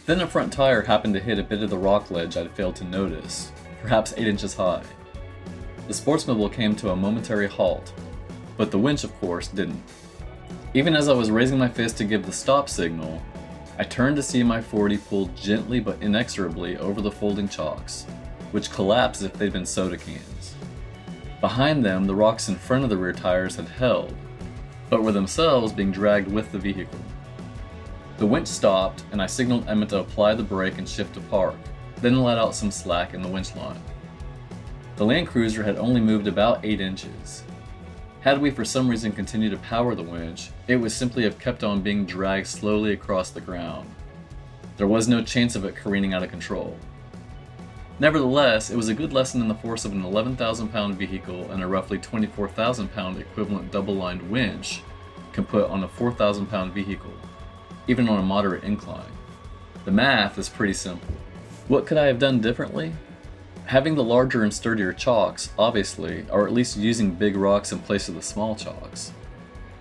Then 0.07 0.21
a 0.21 0.29
front 0.29 0.53
tire 0.53 0.83
happened 0.83 1.15
to 1.15 1.21
hit 1.21 1.41
a 1.41 1.45
bit 1.45 1.63
of 1.63 1.71
the 1.71 1.79
rock 1.79 2.09
ledge 2.13 2.37
I'd 2.37 2.53
failed 2.53 2.77
to 2.77 2.85
notice, 2.85 3.51
perhaps 3.81 4.15
eight 4.17 4.29
inches 4.29 4.55
high. 4.55 4.85
The 5.89 5.93
Sportsmobile 5.93 6.53
came 6.53 6.77
to 6.77 6.91
a 6.91 6.97
momentary 6.97 7.49
halt, 7.49 7.93
but 8.63 8.71
the 8.71 8.79
winch, 8.79 9.03
of 9.03 9.13
course, 9.19 9.49
didn't. 9.49 9.83
Even 10.73 10.95
as 10.95 11.09
I 11.09 11.15
was 11.15 11.33
raising 11.33 11.59
my 11.59 11.69
fist 11.69 11.97
to 11.97 12.05
give 12.05 12.25
the 12.25 12.31
stop 12.31 12.69
signal, 12.69 13.21
I 13.77 13.83
turned 13.83 14.15
to 14.15 14.23
see 14.23 14.45
my 14.45 14.63
40 14.63 14.99
pull 14.99 15.27
gently 15.35 15.81
but 15.81 16.01
inexorably 16.01 16.77
over 16.77 17.01
the 17.01 17.11
folding 17.11 17.49
chocks, 17.49 18.07
which 18.53 18.71
collapsed 18.71 19.21
as 19.21 19.27
if 19.27 19.33
they'd 19.33 19.53
been 19.53 19.67
soda 19.67 19.97
cans. 19.97 20.55
Behind 21.41 21.85
them, 21.85 22.05
the 22.05 22.15
rocks 22.15 22.49
in 22.49 22.55
front 22.55 22.85
of 22.85 22.91
the 22.91 22.97
rear 22.97 23.13
tires 23.13 23.57
had 23.57 23.67
held, 23.67 24.15
but 24.89 25.03
were 25.03 25.11
themselves 25.11 25.73
being 25.73 25.91
dragged 25.91 26.31
with 26.31 26.53
the 26.53 26.59
vehicle. 26.61 27.01
The 28.19 28.27
winch 28.27 28.47
stopped, 28.47 29.03
and 29.11 29.21
I 29.21 29.27
signaled 29.27 29.69
Emmett 29.69 29.89
to 29.89 29.99
apply 29.99 30.37
the 30.37 30.45
brake 30.45 30.79
and 30.79 30.89
shift 30.89 31.15
to 31.15 31.21
park, 31.23 31.57
then 31.97 32.23
let 32.23 32.39
out 32.39 32.55
some 32.55 32.71
slack 32.71 33.13
in 33.13 33.23
the 33.23 33.29
winch 33.29 33.57
line. 33.57 33.83
The 34.95 35.05
Land 35.05 35.27
Cruiser 35.27 35.65
had 35.65 35.79
only 35.79 36.01
moved 36.01 36.29
about 36.29 36.65
8 36.65 36.81
inches. 36.81 37.43
Had 38.23 38.41
we 38.41 38.53
for 38.53 38.65
some 38.65 38.87
reason 38.87 39.11
continued 39.11 39.51
to 39.51 39.57
power 39.57 39.97
the 39.97 40.03
winch, 40.05 40.51
it 40.69 40.77
would 40.77 40.93
simply 40.93 41.25
have 41.25 41.41
kept 41.41 41.65
on 41.65 41.83
being 41.83 42.07
dragged 42.07 42.47
slowly 42.47 42.93
across 42.93 43.31
the 43.31 43.41
ground. 43.41 43.93
There 44.77 44.87
was 44.87 45.09
no 45.09 45.25
chance 45.25 45.57
of 45.57 45.65
it 45.65 45.75
careening 45.75 46.15
out 46.15 46.23
of 46.23 46.31
control. 46.31 46.79
Nevertheless, 47.99 48.71
it 48.71 48.77
was 48.77 48.89
a 48.89 48.95
good 48.95 49.13
lesson 49.13 49.41
in 49.41 49.49
the 49.49 49.57
force 49.57 49.85
of 49.85 49.91
an 49.91 50.05
11,000 50.05 50.69
pound 50.69 50.95
vehicle 50.95 51.51
and 51.51 51.65
a 51.65 51.67
roughly 51.67 51.99
24,000 51.99 52.95
pound 52.95 53.19
equivalent 53.19 53.73
double 53.73 53.97
lined 53.97 54.23
winch 54.31 54.83
can 55.33 55.45
put 55.45 55.69
on 55.69 55.83
a 55.83 55.89
4,000 55.89 56.47
pound 56.47 56.73
vehicle, 56.73 57.13
even 57.89 58.09
on 58.09 58.21
a 58.21 58.23
moderate 58.23 58.63
incline. 58.63 59.11
The 59.85 59.91
math 59.91 60.39
is 60.39 60.49
pretty 60.49 60.75
simple. 60.75 61.13
What 61.67 61.87
could 61.87 61.99
I 61.99 62.07
have 62.07 62.21
done 62.21 62.41
differently? 62.41 62.93
Having 63.67 63.95
the 63.95 64.05
larger 64.05 64.43
and 64.43 64.53
sturdier 64.53 64.93
chocks, 64.93 65.51
obviously, 65.59 66.27
or 66.31 66.47
at 66.47 66.53
least 66.53 66.77
using 66.77 67.15
big 67.15 67.37
rocks 67.37 67.73
in 67.73 67.79
place 67.79 68.09
of 68.09 68.15
the 68.15 68.23
small 68.23 68.55
chocks. 68.55 69.13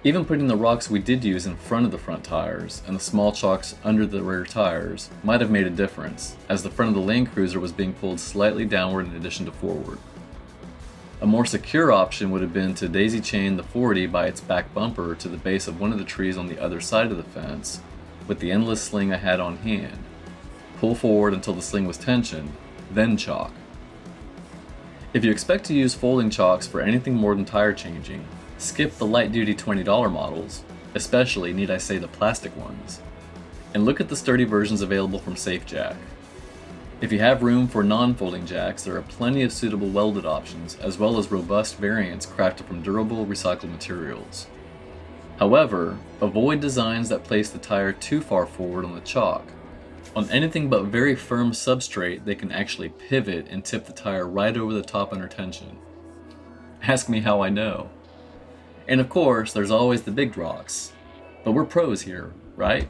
Even 0.04 0.26
putting 0.26 0.48
the 0.48 0.56
rocks 0.56 0.90
we 0.90 1.00
did 1.00 1.24
use 1.24 1.46
in 1.46 1.58
front 1.58 1.86
of 1.86 1.92
the 1.92 1.98
front 1.98 2.24
tires 2.24 2.82
and 2.88 2.96
the 2.96 3.04
small 3.04 3.32
chocks 3.32 3.76
under 3.84 4.06
the 4.06 4.24
rear 4.24 4.46
tires 4.46 5.10
might 5.24 5.42
have 5.42 5.52
made 5.52 5.68
a 5.68 5.70
difference, 5.70 6.36
as 6.48 6.64
the 6.64 6.72
front 6.72 6.90
of 6.90 6.96
the 6.96 7.02
Land 7.02 7.32
Cruiser 7.34 7.60
was 7.60 7.72
being 7.72 7.94
pulled 7.94 8.20
slightly 8.20 8.66
downward 8.66 9.08
in 9.08 9.16
addition 9.16 9.46
to 9.46 9.52
forward. 9.52 10.00
A 11.22 11.28
more 11.28 11.46
secure 11.46 11.92
option 11.92 12.32
would 12.32 12.42
have 12.42 12.54
been 12.54 12.74
to 12.76 12.88
daisy 12.88 13.22
chain 13.22 13.58
the 13.58 13.64
40 13.64 14.08
by 14.08 14.26
its 14.26 14.42
back 14.42 14.74
bumper 14.74 15.14
to 15.16 15.30
the 15.30 15.38
base 15.38 15.68
of 15.68 15.80
one 15.80 15.92
of 15.92 16.00
the 16.00 16.06
trees 16.06 16.38
on 16.38 16.48
the 16.48 16.60
other 16.60 16.82
side 16.82 17.12
of 17.12 17.18
the 17.18 17.24
fence 17.24 17.82
with 18.28 18.40
the 18.40 18.52
endless 18.52 18.82
sling 18.82 19.14
I 19.14 19.18
had 19.18 19.40
on 19.40 19.58
hand. 19.58 20.00
Pull 20.80 20.96
forward 20.96 21.34
until 21.34 21.54
the 21.54 21.62
sling 21.62 21.86
was 21.86 21.98
tensioned, 21.98 22.54
then 22.90 23.18
chock. 23.18 23.52
If 25.14 25.26
you 25.26 25.32
expect 25.32 25.66
to 25.66 25.74
use 25.74 25.94
folding 25.94 26.30
chocks 26.30 26.68
for 26.68 26.82
anything 26.82 27.16
more 27.16 27.36
than 27.36 27.46
tire 27.46 27.74
changing, 27.74 28.26
Skip 28.62 29.00
the 29.00 29.08
light 29.08 29.32
duty 29.32 29.56
$20 29.56 30.12
models, 30.12 30.64
especially, 30.94 31.52
need 31.52 31.72
I 31.72 31.80
say, 31.80 31.98
the 31.98 32.08
plastic 32.08 32.56
ones, 32.56 33.02
and 33.74 33.86
look 33.86 34.00
at 34.00 34.08
the 34.08 34.16
sturdy 34.16 34.44
versions 34.44 34.82
available 34.82 35.18
from 35.18 35.34
SafeJack. 35.34 35.96
If 37.02 37.12
you 37.12 37.18
have 37.18 37.42
room 37.42 37.68
for 37.68 37.84
non 37.84 38.14
folding 38.14 38.46
jacks, 38.46 38.84
there 38.84 38.96
are 38.96 39.02
plenty 39.02 39.42
of 39.42 39.52
suitable 39.52 39.90
welded 39.90 40.28
options, 40.28 40.76
as 40.76 41.00
well 41.00 41.18
as 41.18 41.32
robust 41.32 41.78
variants 41.78 42.28
crafted 42.28 42.66
from 42.66 42.84
durable 42.84 43.26
recycled 43.26 43.72
materials. 43.72 44.46
However, 45.40 45.98
avoid 46.22 46.62
designs 46.62 47.10
that 47.10 47.24
place 47.24 47.50
the 47.50 47.58
tire 47.58 47.94
too 47.94 48.22
far 48.22 48.46
forward 48.46 48.86
on 48.86 48.94
the 48.94 49.02
chock. 49.02 49.48
On 50.14 50.30
anything 50.30 50.70
but 50.70 50.86
very 50.86 51.16
firm 51.16 51.52
substrate, 51.52 52.26
they 52.26 52.36
can 52.36 52.52
actually 52.52 52.90
pivot 52.90 53.48
and 53.50 53.64
tip 53.64 53.86
the 53.86 53.94
tire 53.94 54.28
right 54.28 54.56
over 54.58 54.74
the 54.74 54.82
top 54.82 55.14
under 55.14 55.28
tension. 55.28 55.78
Ask 56.84 57.08
me 57.08 57.22
how 57.22 57.42
I 57.42 57.50
know. 57.50 57.90
And 58.88 59.00
of 59.00 59.08
course, 59.08 59.54
there's 59.54 59.72
always 59.72 60.02
the 60.02 60.12
big 60.12 60.38
rocks. 60.38 60.92
But 61.46 61.54
we're 61.54 61.66
pros 61.66 62.02
here, 62.02 62.34
right? 62.58 62.90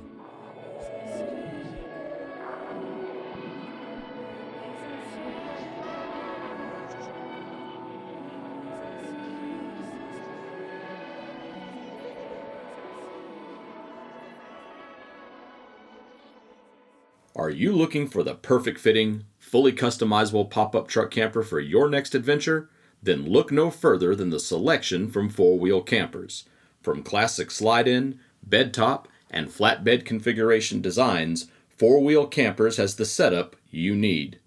Are 17.51 17.63
you 17.63 17.73
looking 17.73 18.07
for 18.07 18.23
the 18.23 18.33
perfect 18.33 18.79
fitting, 18.79 19.25
fully 19.37 19.73
customizable 19.73 20.49
pop 20.49 20.73
up 20.73 20.87
truck 20.87 21.11
camper 21.11 21.43
for 21.43 21.59
your 21.59 21.89
next 21.89 22.15
adventure? 22.15 22.69
Then 23.03 23.25
look 23.25 23.51
no 23.51 23.69
further 23.69 24.15
than 24.15 24.29
the 24.29 24.39
selection 24.39 25.09
from 25.09 25.27
Four 25.27 25.59
Wheel 25.59 25.81
Campers. 25.81 26.45
From 26.81 27.03
classic 27.03 27.51
slide 27.51 27.89
in, 27.89 28.21
bed 28.41 28.73
top, 28.73 29.09
and 29.29 29.49
flatbed 29.49 30.05
configuration 30.05 30.79
designs, 30.81 31.49
Four 31.67 31.99
Wheel 31.99 32.25
Campers 32.25 32.77
has 32.77 32.95
the 32.95 33.03
setup 33.03 33.57
you 33.69 33.97
need. 33.97 34.39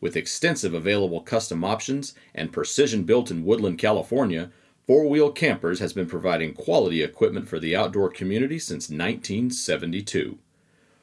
With 0.00 0.16
extensive 0.16 0.74
available 0.74 1.20
custom 1.20 1.62
options 1.62 2.14
and 2.34 2.52
precision 2.52 3.04
built 3.04 3.30
in 3.30 3.44
Woodland, 3.44 3.78
California, 3.78 4.50
Four 4.88 5.06
Wheel 5.06 5.30
Campers 5.30 5.78
has 5.78 5.92
been 5.92 6.08
providing 6.08 6.54
quality 6.54 7.00
equipment 7.00 7.48
for 7.48 7.60
the 7.60 7.76
outdoor 7.76 8.10
community 8.10 8.58
since 8.58 8.90
1972. 8.90 10.40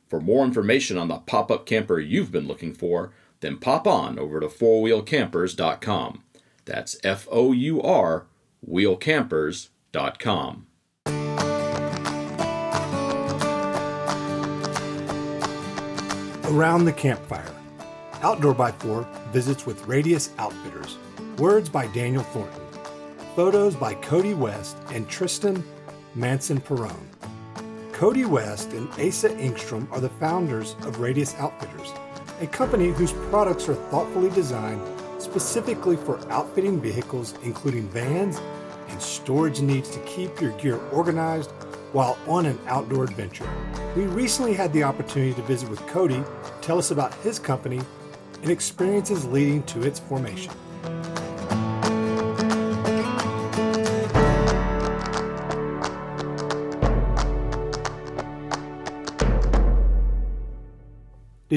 For 0.07 0.21
more 0.21 0.45
information 0.45 0.97
on 0.97 1.09
the 1.09 1.17
pop 1.17 1.51
up 1.51 1.65
camper 1.65 1.99
you've 1.99 2.31
been 2.31 2.47
looking 2.47 2.73
for, 2.73 3.11
then 3.41 3.57
pop 3.57 3.85
on 3.85 4.17
over 4.17 4.39
to 4.39 4.47
fourwheelcampers.com. 4.47 6.23
That's 6.65 6.97
F 7.03 7.27
O 7.31 7.51
U 7.51 7.81
R, 7.81 8.25
wheelcampers.com. 8.67 10.67
Around 16.45 16.85
the 16.85 16.93
Campfire. 16.93 17.53
Outdoor 18.21 18.53
by 18.53 18.71
Four 18.71 19.07
visits 19.31 19.65
with 19.65 19.85
Radius 19.85 20.31
Outfitters. 20.37 20.97
Words 21.37 21.69
by 21.69 21.87
Daniel 21.87 22.23
Thornton. 22.23 22.61
Photos 23.35 23.75
by 23.75 23.93
Cody 23.95 24.33
West 24.33 24.77
and 24.91 25.07
Tristan 25.09 25.63
Manson 26.15 26.59
Perone. 26.59 26.95
Cody 27.97 28.25
West 28.25 28.73
and 28.73 28.87
Asa 28.91 29.29
Engstrom 29.29 29.91
are 29.91 29.99
the 29.99 30.07
founders 30.07 30.75
of 30.83 30.99
Radius 30.99 31.33
Outfitters, 31.39 31.91
a 32.39 32.45
company 32.45 32.89
whose 32.89 33.11
products 33.31 33.67
are 33.67 33.73
thoughtfully 33.73 34.29
designed 34.29 34.79
specifically 35.17 35.95
for 35.95 36.19
outfitting 36.31 36.79
vehicles, 36.79 37.33
including 37.41 37.89
vans 37.89 38.39
and 38.89 39.01
storage 39.01 39.61
needs 39.61 39.89
to 39.89 39.99
keep 40.01 40.39
your 40.39 40.51
gear 40.59 40.77
organized 40.91 41.49
while 41.91 42.19
on 42.27 42.45
an 42.45 42.59
outdoor 42.67 43.05
adventure. 43.05 43.49
We 43.95 44.03
recently 44.03 44.53
had 44.53 44.71
the 44.73 44.83
opportunity 44.83 45.33
to 45.33 45.41
visit 45.41 45.67
with 45.67 45.83
Cody, 45.87 46.23
tell 46.61 46.77
us 46.77 46.91
about 46.91 47.15
his 47.15 47.39
company 47.39 47.81
and 48.43 48.51
experiences 48.51 49.25
leading 49.25 49.63
to 49.63 49.81
its 49.81 49.99
formation. 49.99 50.53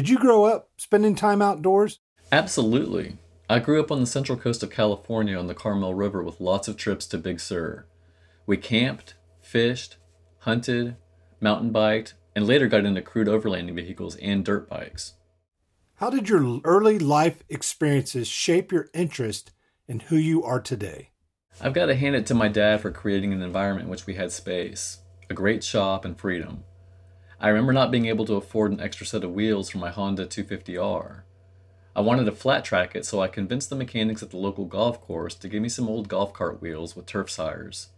Did 0.01 0.09
you 0.09 0.19
grow 0.19 0.45
up 0.45 0.71
spending 0.79 1.15
time 1.15 1.43
outdoors? 1.43 2.01
Absolutely. 2.33 3.19
I 3.51 3.59
grew 3.59 3.83
up 3.83 3.93
on 3.93 4.01
the 4.01 4.07
central 4.07 4.39
coast 4.39 4.63
of 4.63 4.71
California 4.71 5.37
on 5.37 5.47
the 5.47 5.55
Carmel 5.55 5.93
River 5.93 6.23
with 6.23 6.41
lots 6.41 6.69
of 6.69 6.79
trips 6.79 7.05
to 7.09 7.19
Big 7.19 7.39
Sur. 7.39 7.85
We 8.47 8.57
camped, 8.57 9.13
fished, 9.43 9.99
hunted, 10.39 10.97
mountain 11.39 11.71
biked, 11.71 12.15
and 12.35 12.47
later 12.47 12.67
got 12.67 12.87
into 12.87 13.03
crude 13.03 13.29
overlanding 13.29 13.75
vehicles 13.75 14.17
and 14.17 14.43
dirt 14.43 14.71
bikes. 14.71 15.17
How 15.97 16.09
did 16.09 16.31
your 16.31 16.63
early 16.65 16.99
life 16.99 17.45
experiences 17.51 18.27
shape 18.27 18.73
your 18.73 18.89
interest 18.95 19.51
in 19.87 20.01
who 20.01 20.17
you 20.17 20.43
are 20.43 20.63
today? 20.63 21.11
I've 21.61 21.75
got 21.75 21.87
to 21.87 21.95
hand 21.95 22.17
it 22.17 22.25
to 22.29 22.35
my 22.35 22.49
dad 22.49 22.81
for 22.81 22.91
creating 22.91 23.35
an 23.35 23.43
environment 23.43 23.85
in 23.85 23.91
which 23.91 24.07
we 24.07 24.15
had 24.15 24.33
space, 24.33 25.01
a 25.29 25.35
great 25.35 25.63
shop, 25.63 26.07
and 26.07 26.19
freedom. 26.19 26.65
I 27.43 27.49
remember 27.49 27.73
not 27.73 27.91
being 27.91 28.05
able 28.05 28.27
to 28.27 28.35
afford 28.35 28.71
an 28.71 28.81
extra 28.81 29.07
set 29.07 29.25
of 29.25 29.33
wheels 29.33 29.71
for 29.71 29.79
my 29.79 29.91
Honda 29.91 30.27
250R. 30.27 31.23
I 31.97 32.01
wanted 32.03 32.25
to 32.25 32.33
flat 32.33 32.67
track 32.67 32.95
it, 32.95 33.07
so 33.07 33.23
I 33.23 33.29
convinced 33.29 33.71
the 33.71 33.77
mechanics 33.77 34.23
at 34.23 34.29
the 34.29 34.37
local 34.37 34.67
golf 34.67 35.01
course 35.01 35.35
to 35.37 35.49
give 35.49 35.63
me 35.63 35.71
some 35.71 35.89
old 35.89 36.09
golf 36.09 36.35
cart 36.35 36.61
wheels 36.61 36.95
with 36.95 37.07
turf 37.07 37.35
tires. 37.35 37.89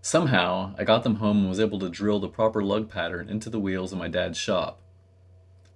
Somehow, 0.00 0.74
I 0.78 0.84
got 0.84 1.02
them 1.02 1.16
home 1.16 1.40
and 1.40 1.48
was 1.50 1.60
able 1.60 1.78
to 1.80 1.90
drill 1.90 2.20
the 2.20 2.28
proper 2.28 2.64
lug 2.64 2.90
pattern 2.90 3.28
into 3.28 3.50
the 3.50 3.60
wheels 3.60 3.92
in 3.92 3.98
my 3.98 4.08
dad's 4.08 4.38
shop. 4.38 4.80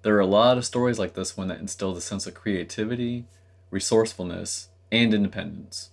There 0.01 0.17
are 0.17 0.21
a 0.21 0.27
lot 0.27 0.57
of 0.57 0.65
stories 0.65 0.99
like 0.99 1.13
this 1.13 1.37
one 1.37 1.49
that 1.49 1.61
instill 1.61 1.93
the 1.93 2.01
sense 2.01 2.27
of 2.27 2.33
creativity, 2.33 3.27
resourcefulness, 3.71 4.69
and 4.91 5.13
independence. 5.13 5.91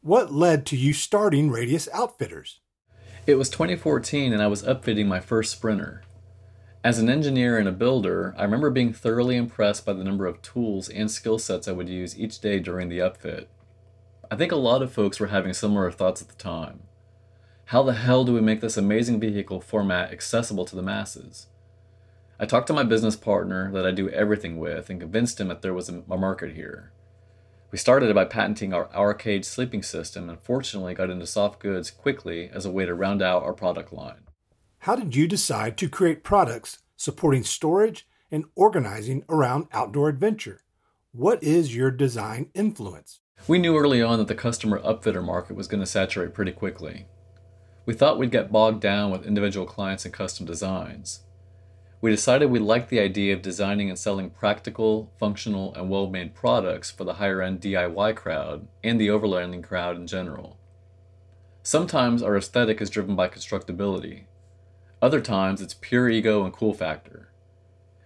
What 0.00 0.32
led 0.32 0.66
to 0.66 0.76
you 0.76 0.92
starting 0.92 1.50
Radius 1.50 1.88
Outfitters? 1.92 2.60
It 3.26 3.36
was 3.36 3.48
2014 3.48 4.32
and 4.32 4.42
I 4.42 4.46
was 4.48 4.64
upfitting 4.64 5.06
my 5.06 5.20
first 5.20 5.52
Sprinter. 5.52 6.02
As 6.86 7.00
an 7.00 7.10
engineer 7.10 7.58
and 7.58 7.66
a 7.66 7.72
builder, 7.72 8.32
I 8.38 8.44
remember 8.44 8.70
being 8.70 8.92
thoroughly 8.92 9.36
impressed 9.36 9.84
by 9.84 9.92
the 9.92 10.04
number 10.04 10.24
of 10.24 10.40
tools 10.40 10.88
and 10.88 11.10
skill 11.10 11.36
sets 11.36 11.66
I 11.66 11.72
would 11.72 11.88
use 11.88 12.16
each 12.16 12.38
day 12.38 12.60
during 12.60 12.88
the 12.88 13.00
upfit. 13.00 13.46
I 14.30 14.36
think 14.36 14.52
a 14.52 14.54
lot 14.54 14.82
of 14.82 14.92
folks 14.92 15.18
were 15.18 15.26
having 15.26 15.52
similar 15.52 15.90
thoughts 15.90 16.22
at 16.22 16.28
the 16.28 16.36
time. 16.36 16.84
How 17.64 17.82
the 17.82 17.94
hell 17.94 18.22
do 18.22 18.32
we 18.32 18.40
make 18.40 18.60
this 18.60 18.76
amazing 18.76 19.18
vehicle 19.18 19.60
format 19.60 20.12
accessible 20.12 20.64
to 20.64 20.76
the 20.76 20.80
masses? 20.80 21.48
I 22.38 22.46
talked 22.46 22.68
to 22.68 22.72
my 22.72 22.84
business 22.84 23.16
partner 23.16 23.72
that 23.72 23.84
I 23.84 23.90
do 23.90 24.08
everything 24.10 24.56
with 24.56 24.88
and 24.88 25.00
convinced 25.00 25.40
him 25.40 25.48
that 25.48 25.62
there 25.62 25.74
was 25.74 25.88
a 25.88 26.16
market 26.16 26.54
here. 26.54 26.92
We 27.72 27.78
started 27.78 28.14
by 28.14 28.26
patenting 28.26 28.72
our 28.72 28.94
Arcade 28.94 29.44
sleeping 29.44 29.82
system 29.82 30.30
and 30.30 30.38
fortunately 30.38 30.94
got 30.94 31.10
into 31.10 31.26
soft 31.26 31.58
goods 31.58 31.90
quickly 31.90 32.48
as 32.48 32.64
a 32.64 32.70
way 32.70 32.86
to 32.86 32.94
round 32.94 33.22
out 33.22 33.42
our 33.42 33.54
product 33.54 33.92
line. 33.92 34.25
How 34.86 34.94
did 34.94 35.16
you 35.16 35.26
decide 35.26 35.76
to 35.78 35.88
create 35.88 36.22
products 36.22 36.78
supporting 36.96 37.42
storage 37.42 38.06
and 38.30 38.44
organizing 38.54 39.24
around 39.28 39.66
outdoor 39.72 40.08
adventure? 40.08 40.60
What 41.10 41.42
is 41.42 41.74
your 41.74 41.90
design 41.90 42.50
influence? 42.54 43.18
We 43.48 43.58
knew 43.58 43.76
early 43.76 44.00
on 44.00 44.18
that 44.18 44.28
the 44.28 44.36
customer 44.36 44.78
upfitter 44.78 45.24
market 45.24 45.56
was 45.56 45.66
going 45.66 45.80
to 45.80 45.86
saturate 45.86 46.34
pretty 46.34 46.52
quickly. 46.52 47.06
We 47.84 47.94
thought 47.94 48.16
we'd 48.16 48.30
get 48.30 48.52
bogged 48.52 48.80
down 48.80 49.10
with 49.10 49.26
individual 49.26 49.66
clients 49.66 50.04
and 50.04 50.14
custom 50.14 50.46
designs. 50.46 51.24
We 52.00 52.12
decided 52.12 52.52
we 52.52 52.60
liked 52.60 52.88
the 52.88 53.00
idea 53.00 53.34
of 53.34 53.42
designing 53.42 53.88
and 53.88 53.98
selling 53.98 54.30
practical, 54.30 55.10
functional, 55.18 55.74
and 55.74 55.90
well 55.90 56.08
made 56.08 56.32
products 56.32 56.92
for 56.92 57.02
the 57.02 57.14
higher 57.14 57.42
end 57.42 57.60
DIY 57.60 58.14
crowd 58.14 58.68
and 58.84 59.00
the 59.00 59.08
overlanding 59.08 59.64
crowd 59.64 59.96
in 59.96 60.06
general. 60.06 60.60
Sometimes 61.64 62.22
our 62.22 62.36
aesthetic 62.36 62.80
is 62.80 62.88
driven 62.88 63.16
by 63.16 63.28
constructability, 63.28 64.26
other 65.02 65.20
times 65.20 65.60
it's 65.60 65.74
pure 65.74 66.08
ego 66.08 66.44
and 66.44 66.52
cool 66.52 66.72
factor. 66.72 67.30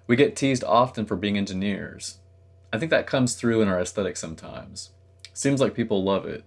We 0.07 0.17
get 0.17 0.35
teased 0.35 0.65
often 0.65 1.07
for 1.07 1.17
being 1.17 1.39
engineers. 1.39 2.19
I 2.73 2.79
think 2.79 2.91
that 2.91 3.07
comes 3.07 3.35
through 3.35 3.63
in 3.63 3.69
our 3.69 3.81
aesthetic 3.81 4.17
sometimes. 4.17 4.91
Seems 5.33 5.61
like 5.61 5.75
people 5.75 6.03
love 6.03 6.27
it. 6.27 6.45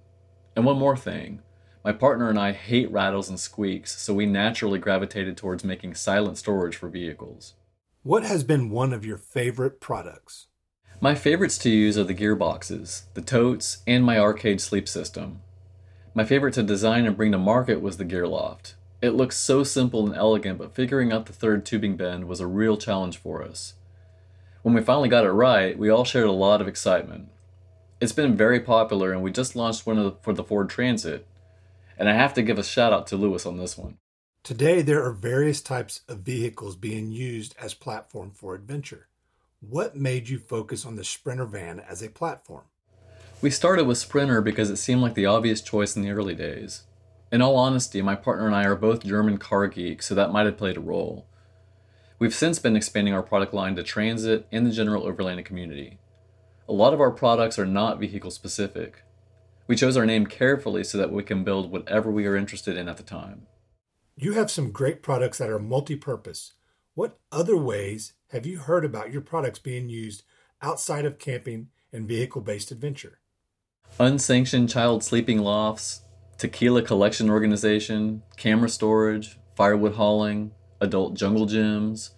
And 0.55 0.65
one 0.65 0.77
more 0.77 0.97
thing 0.97 1.41
my 1.83 1.91
partner 1.91 2.29
and 2.29 2.39
I 2.39 2.53
hate 2.53 2.89
rattles 2.91 3.27
and 3.27 3.37
squeaks, 3.37 4.01
so 4.01 4.13
we 4.13 4.25
naturally 4.25 4.79
gravitated 4.79 5.35
towards 5.35 5.65
making 5.65 5.95
silent 5.95 6.37
storage 6.37 6.77
for 6.77 6.87
vehicles. 6.87 7.55
What 8.03 8.23
has 8.23 8.45
been 8.45 8.69
one 8.69 8.93
of 8.93 9.05
your 9.05 9.17
favorite 9.17 9.81
products? 9.81 10.47
My 11.01 11.15
favorites 11.15 11.57
to 11.59 11.69
use 11.69 11.97
are 11.97 12.05
the 12.05 12.13
gearboxes, 12.13 13.03
the 13.13 13.21
totes, 13.21 13.83
and 13.85 14.05
my 14.05 14.17
arcade 14.17 14.61
sleep 14.61 14.87
system. 14.87 15.41
My 16.13 16.23
favorite 16.23 16.53
to 16.53 16.63
design 16.63 17.05
and 17.05 17.17
bring 17.17 17.33
to 17.33 17.37
market 17.37 17.81
was 17.81 17.97
the 17.97 18.05
Gearloft. 18.05 18.75
It 19.03 19.15
looks 19.15 19.35
so 19.35 19.65
simple 19.65 20.05
and 20.05 20.15
elegant, 20.15 20.57
but 20.57 20.73
figuring 20.73 21.11
out 21.11 21.25
the 21.25 21.33
third 21.33 21.65
tubing 21.65 21.97
bend 21.97 22.23
was 22.25 22.39
a 22.39 22.47
real 22.47 22.77
challenge 22.77 23.17
for 23.17 23.43
us. 23.43 23.73
When 24.61 24.73
we 24.73 24.81
finally 24.81 25.09
got 25.09 25.25
it 25.25 25.31
right, 25.31 25.77
we 25.77 25.89
all 25.89 26.05
shared 26.05 26.27
a 26.27 26.31
lot 26.31 26.61
of 26.61 26.69
excitement. 26.69 27.27
It's 27.99 28.13
been 28.13 28.37
very 28.37 28.61
popular, 28.61 29.11
and 29.11 29.21
we 29.21 29.29
just 29.29 29.57
launched 29.57 29.85
one 29.85 29.97
the, 29.97 30.15
for 30.21 30.31
the 30.31 30.41
Ford 30.41 30.69
Transit, 30.69 31.27
and 31.97 32.07
I 32.07 32.13
have 32.13 32.33
to 32.35 32.41
give 32.41 32.57
a 32.57 32.63
shout 32.63 32.93
out 32.93 33.05
to 33.07 33.17
Lewis 33.17 33.45
on 33.45 33.57
this 33.57 33.77
one. 33.77 33.97
Today, 34.41 34.81
there 34.81 35.03
are 35.03 35.11
various 35.11 35.59
types 35.59 35.99
of 36.07 36.19
vehicles 36.19 36.77
being 36.77 37.11
used 37.11 37.55
as 37.61 37.73
platform 37.73 38.31
for 38.31 38.55
adventure. 38.55 39.09
What 39.59 39.97
made 39.97 40.29
you 40.29 40.39
focus 40.39 40.85
on 40.85 40.95
the 40.95 41.03
Sprinter 41.03 41.45
van 41.45 41.81
as 41.81 42.01
a 42.01 42.07
platform? 42.07 42.63
We 43.41 43.49
started 43.49 43.85
with 43.85 43.97
Sprinter 43.97 44.39
because 44.39 44.69
it 44.69 44.77
seemed 44.77 45.01
like 45.01 45.15
the 45.15 45.25
obvious 45.25 45.59
choice 45.59 45.97
in 45.97 46.03
the 46.03 46.11
early 46.11 46.35
days. 46.35 46.83
In 47.33 47.41
all 47.41 47.57
honesty, 47.57 48.01
my 48.01 48.15
partner 48.15 48.45
and 48.45 48.55
I 48.55 48.63
are 48.63 48.75
both 48.75 49.03
German 49.03 49.37
car 49.39 49.67
geeks, 49.67 50.05
so 50.05 50.15
that 50.15 50.31
might 50.31 50.45
have 50.45 50.57
played 50.57 50.77
a 50.77 50.79
role. 50.79 51.27
We've 52.19 52.33
since 52.33 52.59
been 52.59 52.77
expanding 52.77 53.13
our 53.13 53.23
product 53.23 53.53
line 53.53 53.75
to 53.75 53.83
transit 53.83 54.47
and 54.53 54.65
the 54.65 54.71
general 54.71 55.03
overlanding 55.03 55.43
community. 55.43 55.97
A 56.69 56.73
lot 56.73 56.93
of 56.93 57.01
our 57.01 57.11
products 57.11 57.59
are 57.59 57.65
not 57.65 57.99
vehicle 57.99 58.31
specific, 58.31 59.03
we 59.65 59.75
chose 59.75 59.95
our 59.95 60.05
name 60.05 60.25
carefully 60.25 60.83
so 60.83 60.97
that 60.97 61.11
we 61.11 61.23
can 61.23 61.43
build 61.43 61.71
whatever 61.71 62.11
we 62.11 62.25
are 62.25 62.35
interested 62.35 62.77
in 62.77 62.89
at 62.89 62.97
the 62.97 63.03
time. 63.03 63.47
You 64.15 64.33
have 64.33 64.51
some 64.51 64.71
great 64.71 65.01
products 65.01 65.37
that 65.37 65.49
are 65.49 65.59
multi 65.59 65.95
purpose. 65.95 66.53
What 66.95 67.17
other 67.31 67.57
ways 67.57 68.13
have 68.31 68.45
you 68.45 68.59
heard 68.59 68.85
about 68.85 69.11
your 69.11 69.21
products 69.21 69.59
being 69.59 69.89
used 69.89 70.23
outside 70.61 71.05
of 71.05 71.17
camping 71.17 71.69
and 71.91 72.07
vehicle 72.07 72.41
based 72.41 72.71
adventure? 72.71 73.19
Unsanctioned 73.99 74.69
child 74.69 75.03
sleeping 75.03 75.39
lofts, 75.39 76.01
tequila 76.43 76.81
collection 76.81 77.29
organization, 77.29 78.21
camera 78.35 78.67
storage, 78.67 79.39
firewood 79.55 79.93
hauling, 79.93 80.51
adult 80.81 81.13
jungle 81.13 81.47
gyms, 81.47 82.09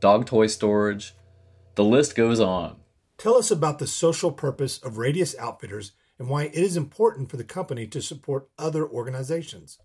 dog 0.00 0.24
toy 0.24 0.46
storage. 0.46 1.14
The 1.74 1.84
list 1.84 2.16
goes 2.16 2.40
on. 2.40 2.76
Tell 3.18 3.36
us 3.36 3.50
about 3.50 3.80
the 3.80 3.86
social 3.86 4.32
purpose 4.32 4.78
of 4.78 4.96
Radius 4.96 5.36
Outfitters 5.38 5.92
and 6.18 6.30
why 6.30 6.44
it 6.44 6.54
is 6.54 6.78
important 6.78 7.28
for 7.28 7.36
the 7.36 7.44
company 7.44 7.86
to 7.88 8.00
support 8.00 8.48
other 8.58 8.88
organizations. 8.88 9.78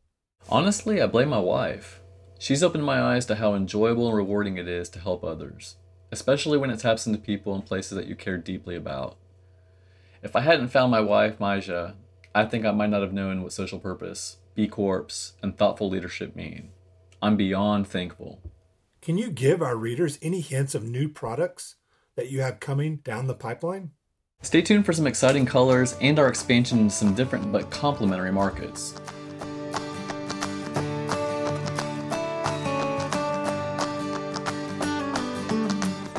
Honestly, 0.48 1.02
I 1.02 1.08
blame 1.08 1.28
my 1.28 1.40
wife. 1.40 2.00
She's 2.40 2.64
opened 2.64 2.86
my 2.86 3.02
eyes 3.02 3.26
to 3.26 3.36
how 3.36 3.54
enjoyable 3.54 4.08
and 4.08 4.16
rewarding 4.16 4.58
it 4.58 4.70
is 4.70 4.88
to 4.92 5.00
help 5.02 5.26
others, 5.26 5.76
especially 6.10 6.58
when 6.58 6.70
it 6.70 6.80
taps 6.80 7.06
into 7.06 7.20
people 7.20 7.54
and 7.54 7.66
places 7.66 7.98
that 7.98 8.08
you 8.08 8.16
care 8.16 8.38
deeply 8.38 8.78
about. 8.78 9.18
If 10.24 10.38
I 10.38 10.40
hadn't 10.40 10.70
found 10.70 10.90
my 10.90 11.02
wife, 11.02 11.38
Maja, 11.42 11.96
I 12.36 12.46
think 12.46 12.64
I 12.64 12.72
might 12.72 12.92
not 12.92 13.02
have 13.02 13.14
known 13.14 13.42
what 13.42 13.54
social 13.54 13.80
purpose, 13.80 14.38
B 14.54 14.68
Corps, 14.68 15.34
and 15.42 15.58
thoughtful 15.58 15.90
leadership 15.90 16.36
mean. 16.36 16.70
I'm 17.24 17.36
beyond 17.36 17.88
thankful. 17.88 18.40
Can 19.02 19.18
you 19.18 19.32
give 19.32 19.64
our 19.64 19.76
readers 19.76 20.20
any 20.22 20.42
hints 20.42 20.76
of 20.76 20.84
new 20.84 21.10
products 21.10 21.76
that 22.16 22.30
you 22.30 22.42
have 22.42 22.60
coming 22.60 22.98
down 22.98 23.26
the 23.26 23.34
pipeline? 23.34 23.92
Stay 24.42 24.62
tuned 24.62 24.86
for 24.86 24.94
some 24.94 25.08
exciting 25.08 25.46
colors 25.46 25.98
and 26.02 26.20
our 26.20 26.28
expansion 26.28 26.80
into 26.80 26.94
some 26.94 27.16
different 27.16 27.52
but 27.52 27.72
complementary 27.72 28.32
markets. 28.32 28.94